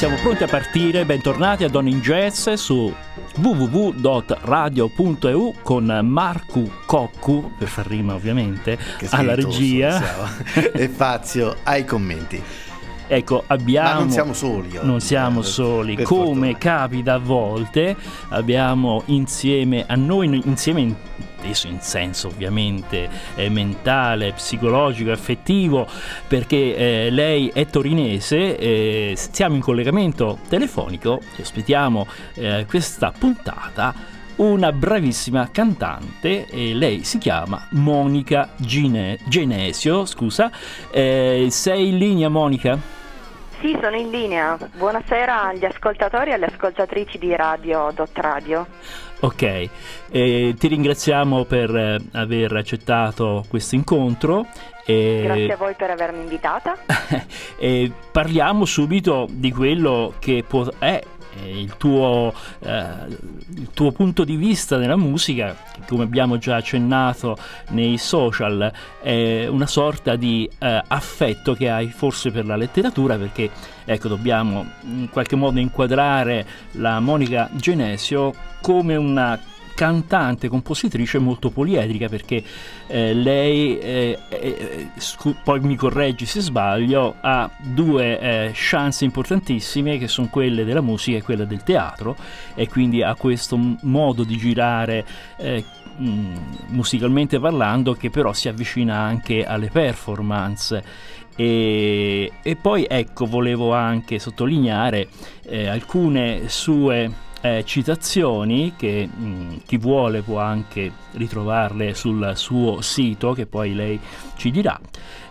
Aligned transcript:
Siamo 0.00 0.16
pronti 0.16 0.42
a 0.44 0.46
partire, 0.46 1.04
bentornati 1.04 1.62
a 1.62 1.68
Don 1.68 1.86
in 1.86 2.00
Jazz 2.00 2.48
su 2.54 2.90
www.radio.eu 3.36 4.88
con 5.62 6.00
Marco 6.04 6.70
Coccu, 6.86 7.52
per 7.58 7.68
far 7.68 7.86
rima 7.86 8.14
ovviamente, 8.14 8.78
alla 9.10 9.34
regia. 9.34 10.00
e 10.72 10.88
Fazio 10.88 11.54
ai 11.64 11.84
commenti. 11.84 12.42
Ecco, 13.08 13.44
abbiamo... 13.46 13.88
Ma 13.90 13.98
non 13.98 14.10
siamo 14.10 14.32
soli. 14.32 14.78
Oggi, 14.78 14.86
non 14.86 15.00
siamo 15.02 15.42
soli, 15.42 15.96
come 15.96 16.06
fortuna. 16.06 16.56
capita 16.56 17.12
a 17.12 17.18
volte, 17.18 17.94
abbiamo 18.30 19.02
insieme 19.06 19.84
a 19.86 19.96
noi, 19.96 20.40
insieme 20.46 20.80
in, 20.80 20.94
adesso 21.40 21.66
in 21.66 21.80
senso 21.80 22.28
ovviamente 22.28 23.08
eh, 23.34 23.48
mentale, 23.48 24.32
psicologico, 24.32 25.10
affettivo, 25.10 25.86
perché 26.28 26.76
eh, 26.76 27.10
lei 27.10 27.50
è 27.52 27.66
torinese, 27.66 28.56
eh, 28.56 29.14
siamo 29.16 29.54
in 29.54 29.60
collegamento 29.60 30.38
telefonico, 30.48 31.20
ci 31.34 31.40
aspettiamo 31.40 32.06
eh, 32.34 32.66
questa 32.68 33.12
puntata 33.16 34.18
una 34.36 34.72
bravissima 34.72 35.50
cantante 35.52 36.46
e 36.46 36.72
lei 36.72 37.04
si 37.04 37.18
chiama 37.18 37.66
Monica 37.72 38.50
Gine- 38.56 39.18
Genesio, 39.26 40.06
scusa. 40.06 40.50
Eh, 40.90 41.48
sei 41.50 41.88
in 41.88 41.98
linea 41.98 42.30
Monica? 42.30 42.78
Sì, 43.60 43.76
sono 43.78 43.96
in 43.96 44.08
linea. 44.08 44.56
Buonasera 44.78 45.48
agli 45.48 45.66
ascoltatori 45.66 46.30
e 46.30 46.34
alle 46.34 46.46
ascoltatrici 46.46 47.18
di 47.18 47.36
Radio 47.36 47.92
Dot 47.94 48.16
Radio. 48.16 48.66
Ok, 49.22 49.68
eh, 50.10 50.54
ti 50.58 50.66
ringraziamo 50.66 51.44
per 51.44 51.76
eh, 51.76 51.98
aver 52.12 52.56
accettato 52.56 53.44
questo 53.48 53.74
incontro. 53.74 54.46
Eh, 54.86 55.20
Grazie 55.24 55.52
a 55.52 55.56
voi 55.56 55.74
per 55.74 55.90
avermi 55.90 56.22
invitata. 56.22 56.78
parliamo 58.10 58.64
subito 58.64 59.26
di 59.30 59.52
quello 59.52 60.14
che 60.18 60.42
può, 60.46 60.66
è 60.78 61.02
il 61.44 61.76
tuo, 61.76 62.32
eh, 62.60 62.84
il 63.54 63.70
tuo, 63.72 63.92
punto 63.92 64.24
di 64.24 64.36
vista 64.36 64.76
nella 64.76 64.96
musica, 64.96 65.56
come 65.86 66.04
abbiamo 66.04 66.38
già 66.38 66.56
accennato 66.56 67.36
nei 67.68 67.98
social, 67.98 68.72
è 69.00 69.46
una 69.46 69.66
sorta 69.66 70.16
di 70.16 70.48
eh, 70.58 70.82
affetto 70.86 71.54
che 71.54 71.70
hai 71.70 71.88
forse 71.88 72.30
per 72.30 72.46
la 72.46 72.56
letteratura, 72.56 73.16
perché 73.16 73.50
ecco, 73.84 74.08
dobbiamo 74.08 74.66
in 74.82 75.08
qualche 75.10 75.36
modo 75.36 75.58
inquadrare 75.58 76.46
la 76.72 77.00
Monica 77.00 77.48
Genesio 77.52 78.32
come 78.60 78.96
una 78.96 79.38
cantante, 79.80 80.48
compositrice 80.48 81.18
molto 81.18 81.48
poliedrica 81.48 82.06
perché 82.06 82.44
eh, 82.86 83.14
lei, 83.14 83.78
eh, 83.78 84.18
eh, 84.28 84.88
scu- 84.98 85.34
poi 85.42 85.58
mi 85.60 85.74
correggi 85.74 86.26
se 86.26 86.40
sbaglio, 86.40 87.14
ha 87.18 87.50
due 87.56 88.20
eh, 88.20 88.50
chance 88.52 89.06
importantissime 89.06 89.96
che 89.96 90.06
sono 90.06 90.28
quelle 90.28 90.66
della 90.66 90.82
musica 90.82 91.16
e 91.16 91.22
quella 91.22 91.46
del 91.46 91.62
teatro 91.62 92.14
e 92.54 92.68
quindi 92.68 93.02
ha 93.02 93.14
questo 93.14 93.56
m- 93.56 93.78
modo 93.84 94.22
di 94.22 94.36
girare 94.36 95.02
eh, 95.38 95.64
musicalmente 96.66 97.40
parlando 97.40 97.94
che 97.94 98.10
però 98.10 98.34
si 98.34 98.48
avvicina 98.48 98.98
anche 98.98 99.46
alle 99.46 99.70
performance. 99.70 101.08
E, 101.36 102.30
e 102.42 102.56
poi 102.56 102.84
ecco 102.86 103.24
volevo 103.24 103.72
anche 103.72 104.18
sottolineare 104.18 105.08
eh, 105.46 105.68
alcune 105.68 106.50
sue 106.50 107.28
eh, 107.40 107.64
citazioni 107.64 108.74
che 108.76 109.08
mh, 109.12 109.24
mm, 109.24 109.56
chi 109.66 109.78
vuole 109.78 110.22
può 110.22 110.38
anche 110.38 110.92
ritrovarle 111.12 111.94
sul 111.94 112.32
suo 112.34 112.80
sito 112.80 113.32
che 113.32 113.46
poi 113.46 113.74
lei 113.74 113.98
ci 114.36 114.50
dirà. 114.50 114.78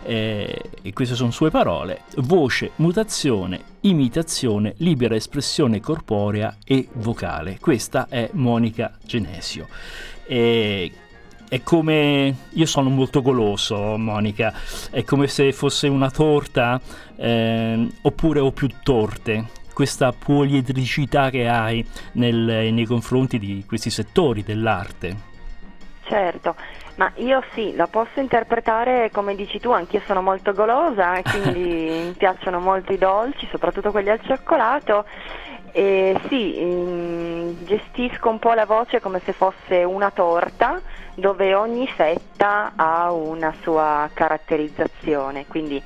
Eh, 0.02 0.62
e 0.82 0.92
queste 0.92 1.14
sono 1.14 1.30
sue 1.30 1.50
parole. 1.50 2.02
Voce, 2.16 2.72
mutazione, 2.76 3.62
imitazione, 3.80 4.74
libera 4.78 5.14
espressione 5.14 5.80
corporea 5.80 6.56
e 6.64 6.88
vocale. 6.94 7.58
Questa 7.60 8.06
è 8.08 8.28
Monica 8.32 8.96
Genesio. 9.04 9.68
E 10.26 10.92
è 11.48 11.62
come 11.62 12.36
io 12.48 12.66
sono 12.66 12.88
molto 12.88 13.22
goloso, 13.22 13.96
Monica. 13.96 14.54
È 14.90 15.02
come 15.04 15.26
se 15.26 15.52
fosse 15.52 15.88
una 15.88 16.10
torta 16.10 16.80
eh, 17.16 17.88
oppure 18.02 18.40
ho 18.40 18.52
più 18.52 18.68
torte 18.82 19.58
questa 19.80 20.12
poliedricità 20.12 21.30
che 21.30 21.48
hai 21.48 21.82
nel, 22.12 22.36
nei 22.70 22.84
confronti 22.84 23.38
di 23.38 23.64
questi 23.66 23.88
settori 23.88 24.42
dell'arte. 24.42 25.16
Certo, 26.02 26.54
ma 26.96 27.10
io 27.14 27.42
sì, 27.54 27.74
la 27.74 27.86
posso 27.86 28.20
interpretare 28.20 29.10
come 29.10 29.34
dici 29.34 29.58
tu, 29.58 29.70
anch'io 29.70 30.02
sono 30.04 30.20
molto 30.20 30.52
golosa, 30.52 31.22
quindi 31.22 31.62
mi 32.08 32.14
piacciono 32.14 32.60
molto 32.60 32.92
i 32.92 32.98
dolci, 32.98 33.48
soprattutto 33.50 33.90
quelli 33.90 34.10
al 34.10 34.20
cioccolato. 34.20 35.06
E 35.72 36.20
sì, 36.28 36.58
mm, 36.60 37.64
gestisco 37.64 38.28
un 38.28 38.38
po' 38.38 38.52
la 38.52 38.66
voce 38.66 39.00
come 39.00 39.22
se 39.24 39.32
fosse 39.32 39.82
una 39.82 40.10
torta 40.10 40.78
dove 41.14 41.54
ogni 41.54 41.86
fetta 41.86 42.72
ha 42.76 43.10
una 43.12 43.54
sua 43.62 44.10
caratterizzazione, 44.12 45.46
quindi 45.46 45.82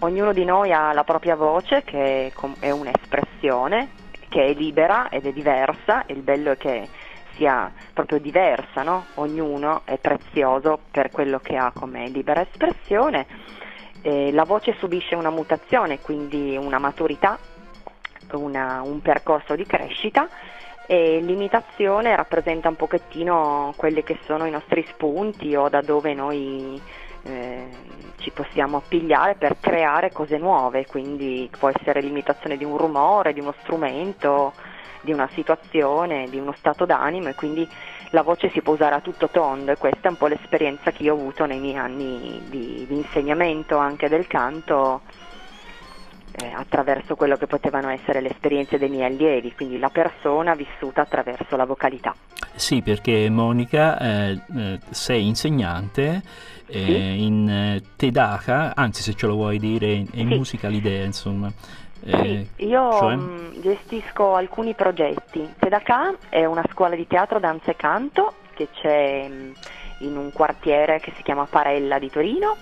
ognuno 0.00 0.32
di 0.32 0.44
noi 0.44 0.72
ha 0.72 0.92
la 0.92 1.04
propria 1.04 1.36
voce 1.36 1.82
che 1.82 2.32
è 2.60 2.70
un'espressione 2.70 4.02
che 4.28 4.46
è 4.46 4.54
libera 4.54 5.08
ed 5.10 5.26
è 5.26 5.32
diversa 5.32 6.06
e 6.06 6.12
il 6.12 6.22
bello 6.22 6.50
è 6.50 6.56
che 6.56 6.88
sia 7.36 7.72
proprio 7.92 8.18
diversa, 8.18 8.82
no? 8.82 9.06
ognuno 9.14 9.82
è 9.84 9.96
prezioso 9.98 10.80
per 10.90 11.10
quello 11.10 11.38
che 11.38 11.56
ha 11.56 11.72
come 11.72 12.08
libera 12.08 12.40
espressione. 12.40 13.26
Eh, 14.02 14.32
la 14.32 14.44
voce 14.44 14.74
subisce 14.78 15.14
una 15.14 15.30
mutazione, 15.30 16.00
quindi 16.00 16.56
una 16.60 16.78
maturità, 16.78 17.38
una, 18.32 18.82
un 18.82 19.00
percorso 19.00 19.54
di 19.54 19.64
crescita 19.64 20.28
e 20.86 21.20
l'imitazione 21.20 22.14
rappresenta 22.14 22.68
un 22.68 22.76
pochettino 22.76 23.72
quelli 23.76 24.02
che 24.02 24.18
sono 24.26 24.46
i 24.46 24.50
nostri 24.50 24.84
spunti 24.90 25.54
o 25.54 25.68
da 25.68 25.80
dove 25.80 26.12
noi 26.12 26.80
eh, 27.24 27.68
ci 28.18 28.30
possiamo 28.30 28.78
appigliare 28.78 29.34
per 29.34 29.56
creare 29.60 30.12
cose 30.12 30.38
nuove, 30.38 30.86
quindi 30.86 31.50
può 31.58 31.68
essere 31.68 32.00
l'imitazione 32.00 32.56
di 32.56 32.64
un 32.64 32.76
rumore, 32.76 33.32
di 33.32 33.40
uno 33.40 33.54
strumento, 33.60 34.52
di 35.00 35.12
una 35.12 35.28
situazione, 35.32 36.28
di 36.28 36.38
uno 36.38 36.54
stato 36.56 36.86
d'animo 36.86 37.28
e 37.28 37.34
quindi 37.34 37.68
la 38.10 38.22
voce 38.22 38.48
si 38.50 38.62
può 38.62 38.74
usare 38.74 38.94
a 38.94 39.00
tutto 39.00 39.28
tondo 39.28 39.72
e 39.72 39.76
questa 39.76 40.08
è 40.08 40.10
un 40.10 40.16
po' 40.16 40.28
l'esperienza 40.28 40.92
che 40.92 41.02
io 41.02 41.14
ho 41.14 41.18
avuto 41.18 41.46
nei 41.46 41.58
miei 41.58 41.76
anni 41.76 42.42
di, 42.48 42.84
di 42.88 42.94
insegnamento 42.94 43.76
anche 43.76 44.08
del 44.08 44.26
canto 44.26 45.02
eh, 46.36 46.52
attraverso 46.54 47.14
quello 47.14 47.36
che 47.36 47.46
potevano 47.46 47.90
essere 47.90 48.20
le 48.20 48.30
esperienze 48.30 48.78
dei 48.78 48.88
miei 48.88 49.04
allievi, 49.04 49.52
quindi 49.54 49.78
la 49.78 49.90
persona 49.90 50.54
vissuta 50.54 51.02
attraverso 51.02 51.56
la 51.56 51.64
vocalità. 51.64 52.14
Sì, 52.54 52.82
perché 52.82 53.28
Monica 53.30 53.98
eh, 53.98 54.40
eh, 54.56 54.80
sei 54.90 55.26
insegnante 55.26 56.22
eh, 56.66 56.84
sì. 56.84 57.22
in 57.22 57.48
eh, 57.48 57.82
Tedaka, 57.96 58.74
anzi 58.74 59.02
se 59.02 59.14
ce 59.14 59.26
lo 59.26 59.34
vuoi 59.34 59.58
dire 59.58 59.92
in, 59.92 60.06
in 60.12 60.28
sì. 60.28 60.34
musica 60.34 60.68
l'idea, 60.68 61.04
insomma. 61.04 61.52
Eh, 62.06 62.46
sì, 62.56 62.66
io 62.66 62.92
cioè? 62.98 63.14
mh, 63.14 63.60
gestisco 63.60 64.34
alcuni 64.34 64.74
progetti. 64.74 65.54
Tedaka 65.58 66.14
è 66.28 66.44
una 66.44 66.64
scuola 66.70 66.94
di 66.94 67.06
teatro, 67.06 67.38
danza 67.38 67.70
e 67.70 67.76
canto 67.76 68.34
che 68.54 68.68
c'è 68.72 69.28
mh, 69.28 69.52
in 70.00 70.16
un 70.16 70.30
quartiere 70.32 71.00
che 71.00 71.12
si 71.16 71.22
chiama 71.22 71.46
Parella 71.46 71.98
di 71.98 72.10
Torino 72.10 72.56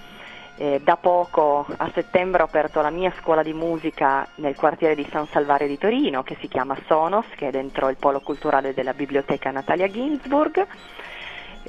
eh, 0.56 0.80
da 0.82 0.96
poco, 0.96 1.66
a 1.76 1.90
settembre, 1.94 2.42
ho 2.42 2.44
aperto 2.44 2.80
la 2.82 2.90
mia 2.90 3.12
scuola 3.18 3.42
di 3.42 3.52
musica 3.52 4.26
nel 4.36 4.54
quartiere 4.54 4.94
di 4.94 5.06
San 5.10 5.26
Salvario 5.26 5.66
di 5.66 5.78
Torino, 5.78 6.22
che 6.22 6.36
si 6.40 6.48
chiama 6.48 6.76
Sonos, 6.86 7.26
che 7.36 7.48
è 7.48 7.50
dentro 7.50 7.88
il 7.88 7.96
polo 7.96 8.20
culturale 8.20 8.74
della 8.74 8.92
biblioteca 8.92 9.50
Natalia 9.50 9.88
Ginsburg. 9.88 10.66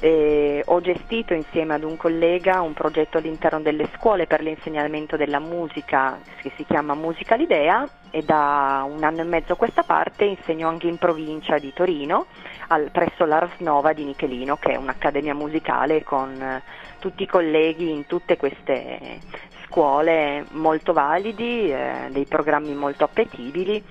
Eh, 0.00 0.60
ho 0.66 0.80
gestito 0.80 1.34
insieme 1.34 1.74
ad 1.74 1.84
un 1.84 1.96
collega 1.96 2.60
un 2.62 2.72
progetto 2.72 3.18
all'interno 3.18 3.60
delle 3.60 3.88
scuole 3.94 4.26
per 4.26 4.42
l'insegnamento 4.42 5.16
della 5.16 5.38
musica 5.38 6.18
che 6.42 6.50
si 6.56 6.64
chiama 6.64 6.94
Musica 6.94 7.36
l'Idea 7.36 7.88
e 8.10 8.22
da 8.22 8.84
un 8.88 9.04
anno 9.04 9.20
e 9.20 9.24
mezzo 9.24 9.52
a 9.52 9.56
questa 9.56 9.84
parte 9.84 10.24
insegno 10.24 10.68
anche 10.68 10.88
in 10.88 10.98
provincia 10.98 11.58
di 11.58 11.72
Torino 11.72 12.26
al, 12.68 12.90
presso 12.90 13.24
l'Ars 13.24 13.58
Nova 13.58 13.92
di 13.92 14.04
Nichelino 14.04 14.56
che 14.56 14.72
è 14.72 14.76
un'accademia 14.76 15.34
musicale 15.34 16.02
con 16.02 16.42
eh, 16.42 16.62
tutti 16.98 17.22
i 17.22 17.28
colleghi 17.28 17.90
in 17.90 18.06
tutte 18.06 18.36
queste 18.36 19.20
scuole 19.66 20.44
molto 20.52 20.92
validi, 20.92 21.70
eh, 21.70 22.08
dei 22.10 22.24
programmi 22.26 22.74
molto 22.74 23.04
appetibili 23.04 23.82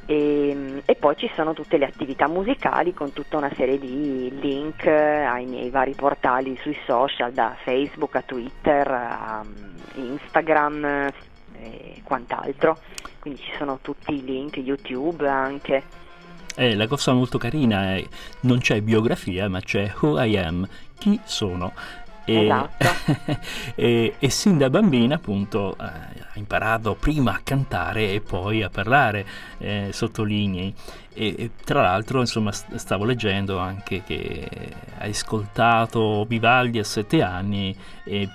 E, 0.07 0.83
e, 0.85 0.95
poi 0.97 1.17
ci 1.17 1.31
sono 1.37 1.53
tutte 1.53 1.77
le 1.77 1.85
attività 1.85 2.27
musicali 2.27 2.93
con 2.93 3.13
tutta 3.13 3.37
una 3.37 3.51
serie 3.55 3.79
di 3.79 4.33
link 4.41 4.87
ai 4.87 5.47
miei 5.47 5.71
vari 5.71 5.95
portali 5.95 6.59
sui 6.63 6.77
social, 6.85 7.33
da 7.33 7.57
Facebook 7.63 8.17
a 8.17 8.23
Twitter 8.23 8.91
a 8.91 9.45
Instagram 9.95 11.11
e 11.61 12.01
quant'altro. 12.03 12.79
Quindi 13.21 13.41
ci 13.41 13.53
sono 13.59 13.79
tutti 13.83 14.15
i 14.15 14.25
link, 14.25 14.57
YouTube 14.57 15.29
anche. 15.29 15.83
Eh, 16.57 16.75
la 16.75 16.89
cosa 16.89 17.13
molto 17.13 17.39
carina 17.39 17.95
è 17.95 18.05
non 18.41 18.59
c'è 18.59 18.81
biografia, 18.81 19.49
ma 19.49 19.61
c'è 19.61 19.93
Who 20.01 20.21
I 20.21 20.37
Am, 20.37 20.69
chi 20.99 21.21
sono. 21.25 21.73
E, 22.31 22.45
esatto. 22.45 22.87
e, 23.75 24.15
e, 24.19 24.31
sin 24.31 24.57
da 24.57 24.71
bambina 24.71 25.17
appunto 25.17 25.73
eh, 25.73 25.85
ha 25.85 26.33
imparato 26.35 26.95
prima 26.95 27.33
a 27.33 27.41
cantare 27.43 28.13
e 28.13 28.21
poi 28.21 28.63
a 28.63 28.71
parlare, 28.71 29.27
eh, 29.59 29.89
sottolinei. 29.91 30.73
E, 31.13 31.35
e, 31.37 31.51
tra 31.65 31.83
l'altro 31.83 32.21
insomma 32.21 32.53
stavo 32.53 33.05
leggendo 33.05 33.59
anche 33.59 34.05
che 34.05 34.49
hai 34.99 35.11
ascoltato 35.11 36.25
Vivaldi 36.29 36.79
a 36.79 36.85
sette 36.85 37.21
anni 37.21 37.77
e 38.05 38.29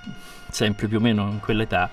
sempre 0.50 0.88
più 0.88 0.98
o 0.98 1.02
meno 1.02 1.30
in 1.30 1.40
quell'età 1.40 1.90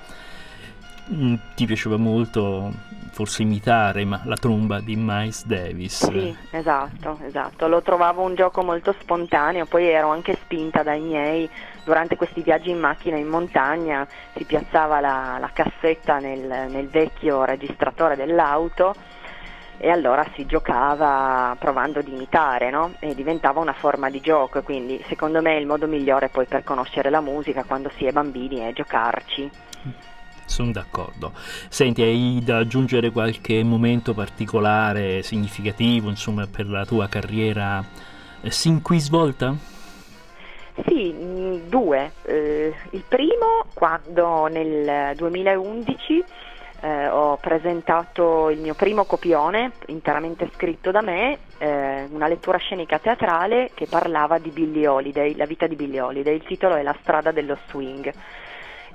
mm, 1.12 1.34
ti 1.54 1.66
piaceva 1.66 1.96
molto 1.96 2.72
forse 3.12 3.42
imitare 3.42 4.04
ma 4.04 4.22
la 4.24 4.36
tromba 4.36 4.80
di 4.80 4.96
Miles 4.96 5.44
Davis. 5.44 6.06
Sì, 6.08 6.36
esatto, 6.50 7.18
esatto. 7.24 7.68
Lo 7.68 7.82
trovavo 7.82 8.22
un 8.22 8.34
gioco 8.34 8.62
molto 8.62 8.94
spontaneo, 8.98 9.66
poi 9.66 9.86
ero 9.86 10.08
anche 10.08 10.34
spinta 10.34 10.82
dai 10.82 11.00
miei 11.00 11.48
durante 11.84 12.16
questi 12.16 12.42
viaggi 12.42 12.70
in 12.70 12.78
macchina 12.78 13.16
in 13.16 13.28
montagna, 13.28 14.06
si 14.34 14.44
piazzava 14.44 15.00
la, 15.00 15.36
la 15.38 15.50
cassetta 15.52 16.18
nel, 16.18 16.68
nel 16.70 16.88
vecchio 16.88 17.44
registratore 17.44 18.16
dell'auto 18.16 18.94
e 19.78 19.90
allora 19.90 20.24
si 20.34 20.46
giocava 20.46 21.56
provando 21.58 21.98
ad 21.98 22.06
imitare, 22.06 22.70
no? 22.70 22.94
E 23.00 23.14
diventava 23.14 23.58
una 23.58 23.72
forma 23.72 24.10
di 24.10 24.20
gioco, 24.20 24.58
e 24.58 24.62
quindi 24.62 25.02
secondo 25.08 25.42
me 25.42 25.56
il 25.56 25.66
modo 25.66 25.88
migliore 25.88 26.28
poi 26.28 26.46
per 26.46 26.62
conoscere 26.62 27.10
la 27.10 27.20
musica 27.20 27.64
quando 27.64 27.90
si 27.96 28.06
è 28.06 28.12
bambini 28.12 28.60
è 28.60 28.72
giocarci. 28.72 29.50
Sono 30.44 30.70
d'accordo. 30.70 31.32
Senti, 31.68 32.02
hai 32.02 32.40
da 32.44 32.58
aggiungere 32.58 33.10
qualche 33.10 33.62
momento 33.62 34.14
particolare, 34.14 35.22
significativo, 35.22 36.08
insomma, 36.08 36.46
per 36.46 36.68
la 36.68 36.84
tua 36.84 37.08
carriera 37.08 37.84
eh, 38.42 38.50
sin 38.50 38.82
qui 38.82 38.98
svolta? 38.98 39.54
Sì, 40.86 41.12
mm, 41.12 41.68
due. 41.68 42.12
Eh, 42.24 42.74
il 42.90 43.04
primo 43.06 43.64
quando 43.72 44.46
nel 44.46 45.14
2011 45.16 46.24
eh, 46.80 47.08
ho 47.08 47.36
presentato 47.36 48.50
il 48.50 48.58
mio 48.58 48.74
primo 48.74 49.04
copione 49.04 49.72
interamente 49.86 50.50
scritto 50.54 50.90
da 50.90 51.00
me, 51.00 51.38
eh, 51.58 52.08
una 52.10 52.26
lettura 52.26 52.58
scenica 52.58 52.98
teatrale 52.98 53.70
che 53.74 53.86
parlava 53.86 54.38
di 54.38 54.50
Billie 54.50 54.88
Holiday, 54.88 55.36
la 55.36 55.46
vita 55.46 55.66
di 55.66 55.76
Billie 55.76 56.00
Holiday. 56.00 56.34
Il 56.34 56.42
titolo 56.42 56.74
è 56.74 56.82
La 56.82 56.96
strada 57.00 57.30
dello 57.30 57.56
swing 57.68 58.12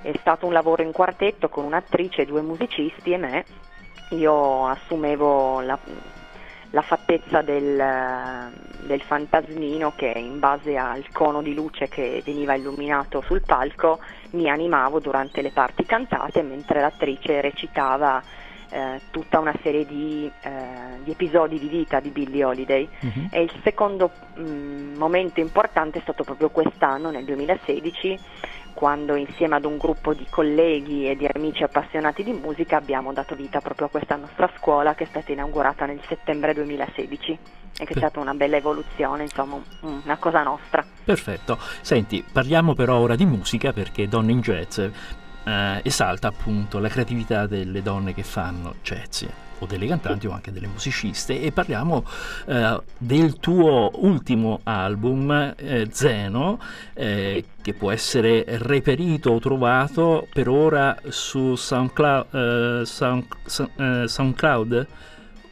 è 0.02 0.12
stato 0.18 0.46
un 0.46 0.52
lavoro 0.52 0.82
in 0.82 0.92
quartetto 0.92 1.48
con 1.48 1.64
un'attrice, 1.64 2.24
due 2.24 2.42
musicisti 2.42 3.12
e 3.12 3.16
me. 3.16 3.44
Io 4.10 4.66
assumevo 4.66 5.60
la, 5.60 5.78
la 6.70 6.82
fattezza 6.82 7.42
del, 7.42 8.50
del, 8.82 9.02
fantasmino 9.02 9.92
che 9.94 10.12
in 10.16 10.38
base 10.38 10.76
al 10.76 11.04
cono 11.12 11.42
di 11.42 11.54
luce 11.54 11.88
che 11.88 12.22
veniva 12.24 12.54
illuminato 12.54 13.20
sul 13.22 13.42
palco 13.42 13.98
mi 14.30 14.48
animavo 14.48 15.00
durante 15.00 15.42
le 15.42 15.50
parti 15.50 15.84
cantate 15.84 16.42
mentre 16.42 16.80
l'attrice 16.80 17.40
recitava 17.40 18.22
eh, 18.70 19.00
tutta 19.10 19.38
una 19.38 19.54
serie 19.62 19.86
di, 19.86 20.30
eh, 20.42 21.02
di, 21.02 21.10
episodi 21.10 21.58
di 21.58 21.68
vita 21.68 22.00
di 22.00 22.10
Billie 22.10 22.44
Holiday 22.44 22.88
uh-huh. 23.00 23.28
e 23.30 23.42
il 23.42 23.52
secondo 23.62 24.10
mh, 24.34 24.42
mm, 24.42 24.96
momento 24.96 25.40
importante 25.40 25.98
è 25.98 26.02
stato 26.02 26.24
proprio 26.24 26.50
quest'anno, 26.50 27.10
nel 27.10 27.24
2016, 27.24 28.18
quando 28.78 29.16
insieme 29.16 29.56
ad 29.56 29.64
un 29.64 29.76
gruppo 29.76 30.14
di 30.14 30.24
colleghi 30.30 31.10
e 31.10 31.16
di 31.16 31.26
amici 31.26 31.64
appassionati 31.64 32.22
di 32.22 32.30
musica 32.30 32.76
abbiamo 32.76 33.12
dato 33.12 33.34
vita 33.34 33.60
proprio 33.60 33.88
a 33.88 33.90
questa 33.90 34.14
nostra 34.14 34.48
scuola 34.56 34.94
che 34.94 35.02
è 35.02 35.06
stata 35.08 35.32
inaugurata 35.32 35.84
nel 35.84 36.00
settembre 36.06 36.54
2016 36.54 37.38
e 37.76 37.84
che 37.84 37.92
è 37.92 37.96
stata 37.96 38.20
una 38.20 38.34
bella 38.34 38.56
evoluzione, 38.56 39.24
insomma 39.24 39.60
una 39.80 40.16
cosa 40.18 40.44
nostra. 40.44 40.86
Perfetto, 41.02 41.58
senti, 41.80 42.24
parliamo 42.32 42.74
però 42.74 42.98
ora 42.98 43.16
di 43.16 43.26
musica 43.26 43.72
perché 43.72 44.06
Donne 44.06 44.30
in 44.30 44.40
Jazz 44.42 44.78
eh, 44.78 45.80
esalta 45.82 46.28
appunto 46.28 46.78
la 46.78 46.88
creatività 46.88 47.48
delle 47.48 47.82
donne 47.82 48.14
che 48.14 48.22
fanno 48.22 48.76
jazz 48.80 49.24
o 49.58 49.66
delle 49.66 49.86
cantanti 49.86 50.26
o 50.26 50.32
anche 50.32 50.52
delle 50.52 50.66
musiciste 50.66 51.40
e 51.40 51.52
parliamo 51.52 52.04
eh, 52.46 52.80
del 52.96 53.38
tuo 53.38 53.90
ultimo 53.94 54.60
album 54.64 55.54
eh, 55.56 55.88
Zeno 55.90 56.58
eh, 56.94 57.44
che 57.60 57.74
può 57.74 57.90
essere 57.90 58.44
reperito 58.46 59.30
o 59.30 59.38
trovato 59.38 60.26
per 60.32 60.48
ora 60.48 60.96
su 61.08 61.54
SoundCloud, 61.54 62.80
eh, 62.80 62.86
Sound, 62.86 63.26
eh, 63.76 64.08
SoundCloud? 64.08 64.86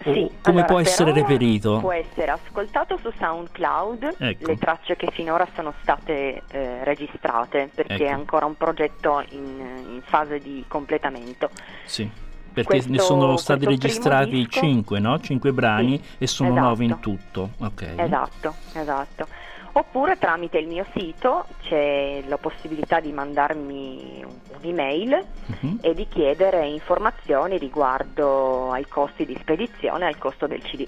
Sì, 0.03 0.31
come 0.41 0.59
allora, 0.59 0.65
può 0.67 0.79
essere 0.79 1.13
reperito? 1.13 1.81
Può 1.81 1.93
essere 1.93 2.31
ascoltato 2.31 2.97
su 3.03 3.11
SoundCloud, 3.19 4.15
ecco. 4.19 4.47
le 4.47 4.57
tracce 4.57 4.95
che 4.95 5.09
finora 5.11 5.49
sono 5.57 5.75
state 5.83 6.43
eh, 6.49 6.85
registrate 6.85 7.71
perché 7.75 7.95
ecco. 7.95 8.05
è 8.05 8.09
ancora 8.11 8.47
un 8.47 8.57
progetto 8.57 9.25
in, 9.31 9.85
in 9.91 10.01
fase 10.05 10.39
di 10.39 10.65
completamento. 10.69 11.51
Sì 11.85 12.25
perché 12.57 12.71
questo, 12.71 12.91
ne 12.91 12.99
sono 13.01 13.37
stati 13.37 13.67
registrati 13.67 14.49
5, 14.49 14.99
no? 14.99 15.21
5 15.21 15.53
brani 15.53 16.01
sì, 16.03 16.15
e 16.17 16.27
sono 16.27 16.53
esatto. 16.53 16.69
9 16.69 16.85
in 16.85 17.01
tutto. 17.01 17.51
Okay. 17.59 17.99
Esatto, 17.99 18.55
esatto. 18.73 19.27
Oppure 19.73 20.17
tramite 20.17 20.57
il 20.57 20.67
mio 20.67 20.87
sito 20.97 21.45
c'è 21.65 22.23
la 22.27 22.39
possibilità 22.39 22.99
di 22.99 23.13
mandarmi 23.13 24.25
un'email 24.63 25.25
uh-huh. 25.49 25.79
e 25.83 25.93
di 25.93 26.09
chiedere 26.09 26.67
informazioni 26.67 27.59
riguardo 27.59 28.73
ai 28.73 28.87
costi 28.89 29.27
di 29.27 29.37
spedizione 29.39 30.07
e 30.07 30.09
al 30.09 30.17
costo 30.17 30.47
del 30.47 30.63
CD. 30.63 30.87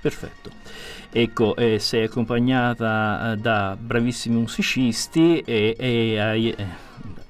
Perfetto. 0.00 0.50
Ecco, 1.10 1.56
eh, 1.56 1.80
sei 1.80 2.04
accompagnata 2.04 3.32
eh, 3.32 3.36
da 3.38 3.76
bravissimi 3.76 4.38
musicisti 4.38 5.40
e, 5.40 5.74
e 5.76 6.20
hai... 6.20 6.54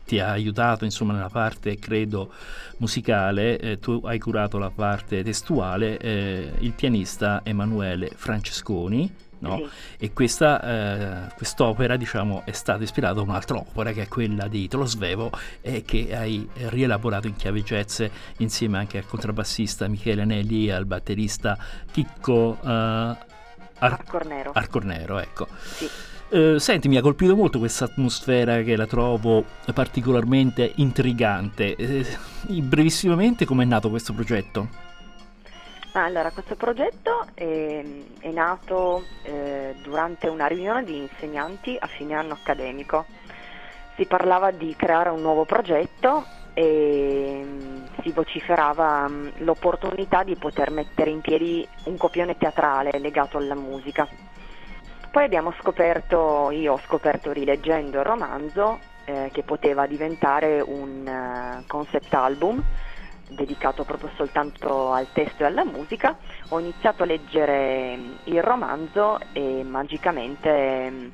Eh, 0.08 0.14
ti 0.18 0.18
ha 0.20 0.30
aiutato 0.30 0.84
insomma 0.84 1.12
nella 1.12 1.28
parte 1.28 1.78
credo 1.78 2.32
musicale, 2.78 3.58
eh, 3.58 3.78
tu 3.78 4.00
hai 4.04 4.18
curato 4.18 4.56
la 4.56 4.70
parte 4.70 5.22
testuale, 5.22 5.98
eh, 5.98 6.52
il 6.60 6.72
pianista 6.72 7.42
Emanuele 7.44 8.10
Francesconi. 8.14 9.26
No? 9.40 9.56
Sì. 9.56 10.04
E 10.06 10.12
questa, 10.12 11.28
eh, 11.28 11.32
quest'opera 11.36 11.96
diciamo, 11.96 12.42
è 12.44 12.50
stata 12.50 12.82
ispirata 12.82 13.14
da 13.14 13.20
un'altra 13.20 13.56
opera 13.56 13.92
che 13.92 14.02
è 14.02 14.08
quella 14.08 14.48
di 14.48 14.64
Italo 14.64 14.84
Svevo 14.84 15.30
e 15.60 15.84
che 15.84 16.16
hai 16.16 16.48
rielaborato 16.54 17.28
in 17.28 17.36
chiave 17.36 17.62
jazz 17.62 18.02
insieme 18.38 18.78
anche 18.78 18.98
al 18.98 19.06
contrabbassista 19.06 19.86
Michele 19.86 20.22
Anelli 20.22 20.66
e 20.66 20.72
al 20.72 20.86
batterista 20.86 21.56
Chicco 21.92 22.58
uh, 22.60 22.66
Ar- 22.66 23.18
Arcornero. 23.78 24.50
Arcornero 24.52 25.18
ecco. 25.18 25.46
Sì. 25.62 25.88
Eh, 26.30 26.58
senti, 26.58 26.88
mi 26.88 26.98
ha 26.98 27.00
colpito 27.00 27.34
molto 27.34 27.58
questa 27.58 27.86
atmosfera 27.86 28.60
che 28.60 28.76
la 28.76 28.86
trovo 28.86 29.44
particolarmente 29.72 30.72
intrigante. 30.76 31.74
Eh, 31.74 32.06
brevissimamente, 32.62 33.46
com'è 33.46 33.64
nato 33.64 33.88
questo 33.88 34.12
progetto? 34.12 34.68
Allora, 35.92 36.30
questo 36.30 36.54
progetto 36.54 37.26
è, 37.32 37.82
è 38.20 38.30
nato 38.30 39.04
eh, 39.22 39.74
durante 39.82 40.28
una 40.28 40.46
riunione 40.46 40.84
di 40.84 40.98
insegnanti 40.98 41.76
a 41.80 41.86
fine 41.86 42.14
anno 42.14 42.34
accademico. 42.34 43.06
Si 43.96 44.04
parlava 44.04 44.50
di 44.50 44.74
creare 44.76 45.08
un 45.08 45.22
nuovo 45.22 45.46
progetto 45.46 46.26
e 46.52 47.40
mm, 47.42 47.84
si 48.02 48.12
vociferava 48.12 49.08
mm, 49.08 49.28
l'opportunità 49.38 50.22
di 50.24 50.36
poter 50.36 50.70
mettere 50.70 51.10
in 51.10 51.22
piedi 51.22 51.66
un 51.84 51.96
copione 51.96 52.36
teatrale 52.36 52.98
legato 52.98 53.38
alla 53.38 53.54
musica. 53.54 54.06
Poi 55.10 55.24
abbiamo 55.24 55.52
scoperto, 55.60 56.50
io 56.50 56.74
ho 56.74 56.80
scoperto 56.84 57.32
rileggendo 57.32 57.98
il 57.98 58.04
romanzo, 58.04 58.78
eh, 59.04 59.30
che 59.32 59.42
poteva 59.42 59.86
diventare 59.86 60.60
un 60.60 61.06
uh, 61.06 61.64
concept 61.66 62.12
album 62.12 62.62
dedicato 63.30 63.84
proprio 63.84 64.10
soltanto 64.16 64.92
al 64.92 65.06
testo 65.12 65.42
e 65.42 65.46
alla 65.46 65.64
musica. 65.64 66.16
Ho 66.50 66.60
iniziato 66.60 67.02
a 67.02 67.06
leggere 67.06 67.96
mm, 67.96 68.12
il 68.24 68.42
romanzo 68.42 69.18
e 69.32 69.62
magicamente 69.64 70.90
mm, 70.90 71.08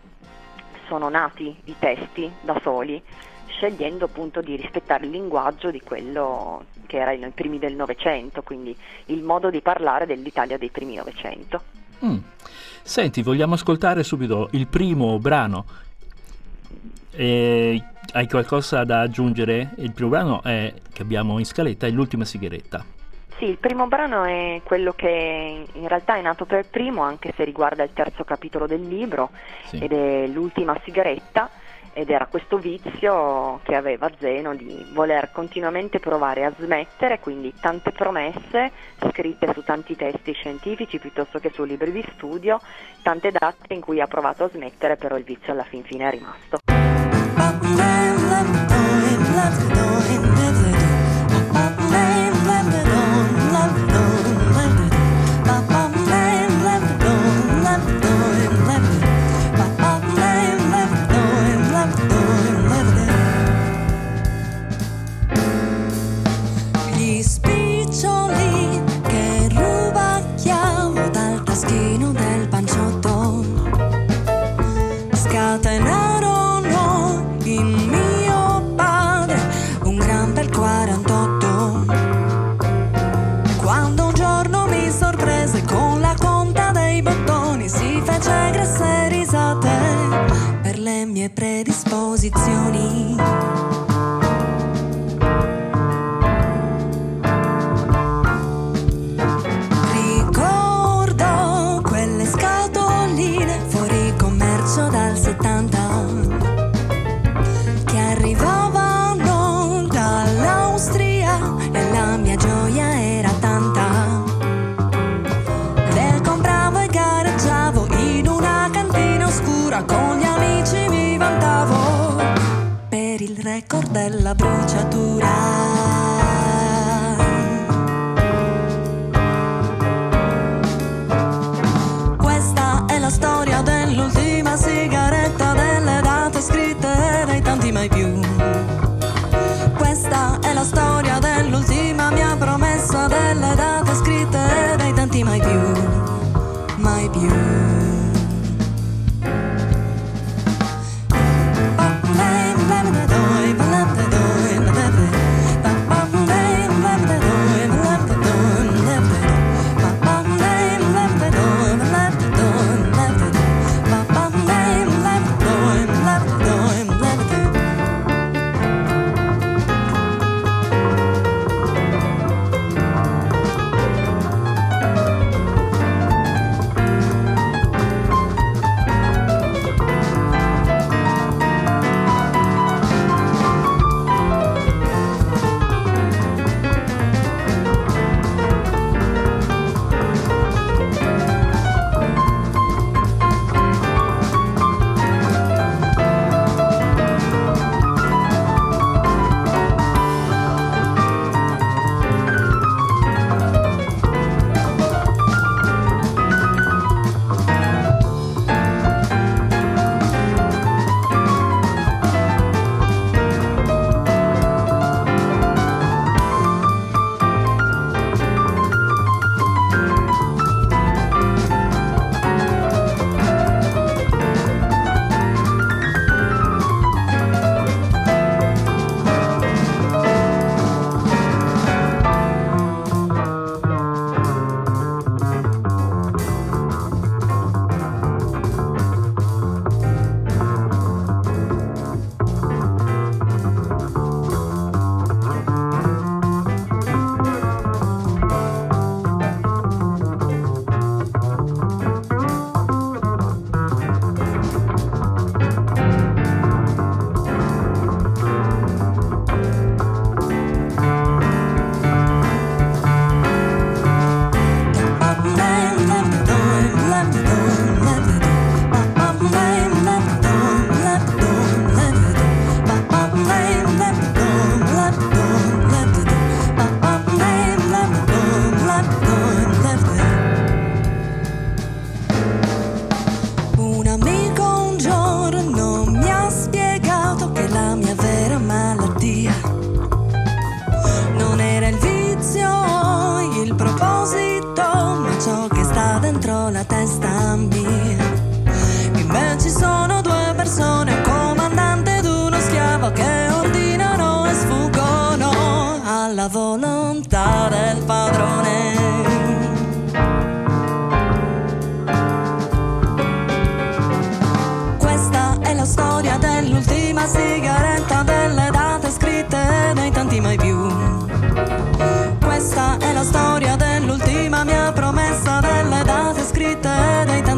sono 0.88 1.08
nati 1.08 1.56
i 1.64 1.76
testi 1.78 2.30
da 2.40 2.58
soli, 2.62 3.00
scegliendo 3.46 4.06
appunto 4.06 4.40
di 4.40 4.56
rispettare 4.56 5.04
il 5.04 5.10
linguaggio 5.10 5.70
di 5.70 5.80
quello 5.80 6.64
che 6.86 6.98
era 6.98 7.12
nei 7.12 7.30
primi 7.30 7.58
del 7.58 7.74
Novecento, 7.74 8.42
quindi 8.42 8.76
il 9.06 9.22
modo 9.22 9.50
di 9.50 9.60
parlare 9.60 10.06
dell'Italia 10.06 10.58
dei 10.58 10.70
primi 10.70 10.96
Novecento. 10.96 11.62
Mm. 12.04 12.18
Senti, 12.86 13.22
vogliamo 13.22 13.54
ascoltare 13.54 14.02
subito 14.02 14.48
il 14.52 14.66
primo 14.66 15.18
brano. 15.18 15.64
E 17.10 17.82
hai 18.12 18.28
qualcosa 18.28 18.84
da 18.84 19.00
aggiungere? 19.00 19.70
Il 19.78 19.92
primo 19.92 20.10
brano 20.10 20.42
è, 20.42 20.74
che 20.92 21.00
abbiamo 21.00 21.38
in 21.38 21.46
scaletta 21.46 21.86
è 21.86 21.90
l'ultima 21.90 22.26
sigaretta. 22.26 22.84
Sì, 23.38 23.46
il 23.46 23.56
primo 23.56 23.86
brano 23.86 24.24
è 24.24 24.60
quello 24.64 24.92
che 24.92 25.64
in 25.72 25.88
realtà 25.88 26.16
è 26.16 26.20
nato 26.20 26.44
per 26.44 26.66
primo, 26.66 27.00
anche 27.00 27.32
se 27.34 27.44
riguarda 27.44 27.82
il 27.82 27.90
terzo 27.94 28.22
capitolo 28.22 28.66
del 28.66 28.82
libro, 28.86 29.30
sì. 29.64 29.78
ed 29.78 29.90
è 29.90 30.26
l'ultima 30.26 30.78
sigaretta 30.84 31.48
ed 31.94 32.10
era 32.10 32.26
questo 32.26 32.58
vizio 32.58 33.60
che 33.62 33.74
aveva 33.74 34.10
Zeno 34.18 34.54
di 34.54 34.84
voler 34.92 35.30
continuamente 35.32 36.00
provare 36.00 36.44
a 36.44 36.52
smettere, 36.58 37.20
quindi 37.20 37.54
tante 37.58 37.92
promesse 37.92 38.72
scritte 39.08 39.52
su 39.54 39.62
tanti 39.62 39.96
testi 39.96 40.32
scientifici 40.32 40.98
piuttosto 40.98 41.38
che 41.38 41.50
su 41.50 41.64
libri 41.64 41.92
di 41.92 42.04
studio, 42.14 42.60
tante 43.02 43.30
date 43.30 43.72
in 43.72 43.80
cui 43.80 44.00
ha 44.00 44.06
provato 44.06 44.44
a 44.44 44.50
smettere, 44.50 44.96
però 44.96 45.16
il 45.16 45.24
vizio 45.24 45.52
alla 45.52 45.64
fin 45.64 45.82
fine 45.84 46.08
è 46.08 46.10
rimasto. 46.10 46.58
Dentro 92.30 92.83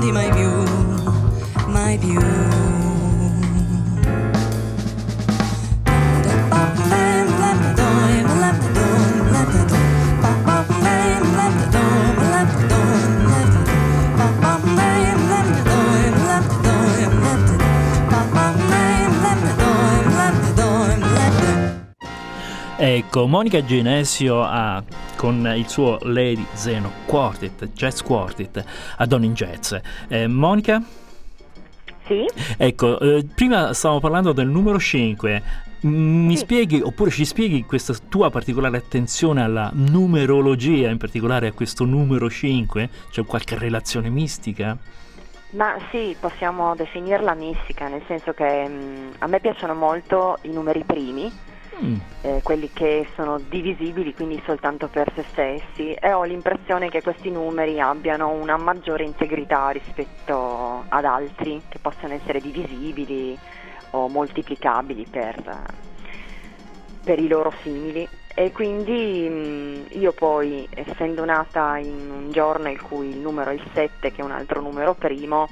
tanti 0.07 0.13
mai 0.13 0.31
più, 0.31 1.73
mai 1.73 1.99
più. 1.99 2.21
Ecco, 22.79 23.27
Monica 23.27 23.65
Genesio 23.65 24.43
ha 24.43 24.83
con 25.17 25.53
il 25.57 25.67
suo 25.69 25.99
Lady 26.03 26.47
Zeno 26.53 26.91
Quartet, 27.07 27.73
Jazz 27.73 28.01
Quartet, 28.03 28.65
a 28.99 29.07
Don 29.07 29.25
in 29.25 29.35
Jazz. 29.35 29.75
Eh, 30.09 30.27
Monica? 30.27 30.83
Sì? 32.07 32.25
Ecco, 32.57 33.01
eh, 33.01 33.27
prima 33.35 33.73
stavamo 33.73 34.01
parlando 34.01 34.33
del 34.33 34.47
numero 34.47 34.79
5. 34.79 35.43
Mi 35.81 36.37
Sì. 36.37 36.43
spieghi, 36.43 36.81
oppure 36.81 37.11
ci 37.11 37.25
spieghi 37.25 37.65
questa 37.65 37.95
tua 38.09 38.31
particolare 38.31 38.77
attenzione 38.77 39.43
alla 39.43 39.71
numerologia, 39.73 40.89
in 40.89 40.99
particolare 40.99 41.49
a 41.49 41.53
questo 41.53 41.85
numero 41.85 42.31
5? 42.31 42.89
C'è 43.11 43.25
qualche 43.25 43.59
relazione 43.59 44.09
mistica? 44.09 44.77
Ma 45.51 45.77
sì, 45.91 46.15
possiamo 46.19 46.75
definirla 46.75 47.35
mistica, 47.35 47.89
nel 47.89 48.03
senso 48.07 48.33
che 48.33 48.69
mm, 48.69 49.11
a 49.19 49.27
me 49.27 49.41
piacciono 49.41 49.75
molto 49.75 50.39
i 50.43 50.51
numeri 50.51 50.83
primi, 50.85 51.31
Mm, 51.85 51.97
eh, 52.23 52.41
quelli 52.43 52.71
che 52.73 53.07
sono 53.15 53.39
divisibili 53.39 54.15
quindi 54.15 54.43
soltanto 54.47 54.89
per 54.89 55.13
se 55.15 55.25
stessi 55.31 55.93
e 55.93 56.11
ho 56.11 56.25
l'impressione 56.25 56.89
che 56.89 57.03
questi 57.03 57.31
numeri 57.31 57.79
abbiano 57.81 58.31
una 58.31 58.57
maggiore 58.57 59.05
integrità 59.05 59.69
rispetto 59.69 60.85
ad 60.89 61.05
altri 61.05 61.61
che 61.69 61.79
possono 61.79 62.15
essere 62.15 62.41
divisibili 62.41 63.39
o 63.91 64.09
moltiplicabili 64.09 65.07
per, 65.11 65.65
per 67.05 67.19
i 67.19 67.29
loro 67.29 67.53
simili. 67.63 68.09
E 68.35 68.53
quindi 68.53 69.29
mh, 69.29 69.99
io 69.99 70.13
poi 70.13 70.67
essendo 70.71 71.25
nata 71.27 71.77
in 71.77 72.11
un 72.11 72.31
giorno 72.33 72.69
in 72.69 72.81
cui 72.81 73.09
il 73.09 73.19
numero 73.19 73.51
è 73.51 73.55
il 73.55 73.65
7 73.75 74.13
che 74.13 74.21
è 74.21 74.25
un 74.25 74.31
altro 74.31 74.63
numero 74.63 74.95
primo 74.95 75.49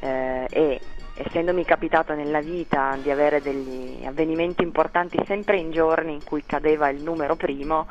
eh, 0.00 0.46
e 0.48 0.80
essendomi 1.16 1.64
capitato 1.64 2.14
nella 2.14 2.40
vita 2.40 2.96
di 3.02 3.10
avere 3.10 3.40
degli 3.40 4.04
avvenimenti 4.04 4.62
importanti 4.62 5.18
sempre 5.26 5.58
in 5.58 5.70
giorni 5.70 6.12
in 6.12 6.24
cui 6.24 6.42
cadeva 6.44 6.88
il 6.88 7.02
numero 7.02 7.36
primo, 7.36 7.86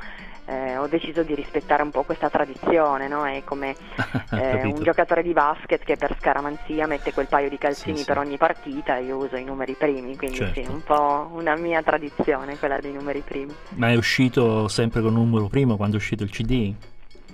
eh, 0.48 0.78
ho 0.78 0.86
deciso 0.86 1.24
di 1.24 1.34
rispettare 1.34 1.82
un 1.82 1.90
po' 1.90 2.04
questa 2.04 2.30
tradizione, 2.30 3.08
no? 3.08 3.26
È 3.26 3.42
come 3.44 3.76
eh, 4.32 4.62
un 4.66 4.84
giocatore 4.84 5.24
di 5.24 5.34
basket 5.34 5.84
che 5.84 5.98
per 5.98 6.16
scaramanzia 6.20 6.86
mette 6.86 7.14
quel 7.14 7.28
paio 7.28 7.50
di 7.50 7.58
calzini 7.58 7.96
Sì, 7.98 8.02
sì. 8.04 8.08
per 8.08 8.20
ogni 8.20 8.38
partita 8.38 8.98
e 8.98 9.06
io 9.06 9.18
uso 9.18 9.38
i 9.38 9.44
numeri 9.44 9.74
primi, 9.74 10.16
quindi 10.16 10.38
sì, 10.38 10.52
Certo. 10.54 10.72
un 10.72 10.84
po' 10.84 11.30
una 11.34 11.56
mia 11.56 11.82
tradizione 11.82 12.58
quella 12.60 12.80
dei 12.80 12.94
numeri 12.94 13.22
primi. 13.22 13.56
Ma 13.70 13.90
è 13.90 13.96
uscito 13.96 14.68
sempre 14.68 15.02
con 15.02 15.14
numero 15.14 15.48
primo 15.48 15.78
quando 15.78 15.96
è 15.96 16.00
uscito 16.00 16.24
il 16.24 16.30
CD? 16.30 16.74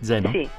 Zeno? 0.01 0.31
Sì, 0.31 0.49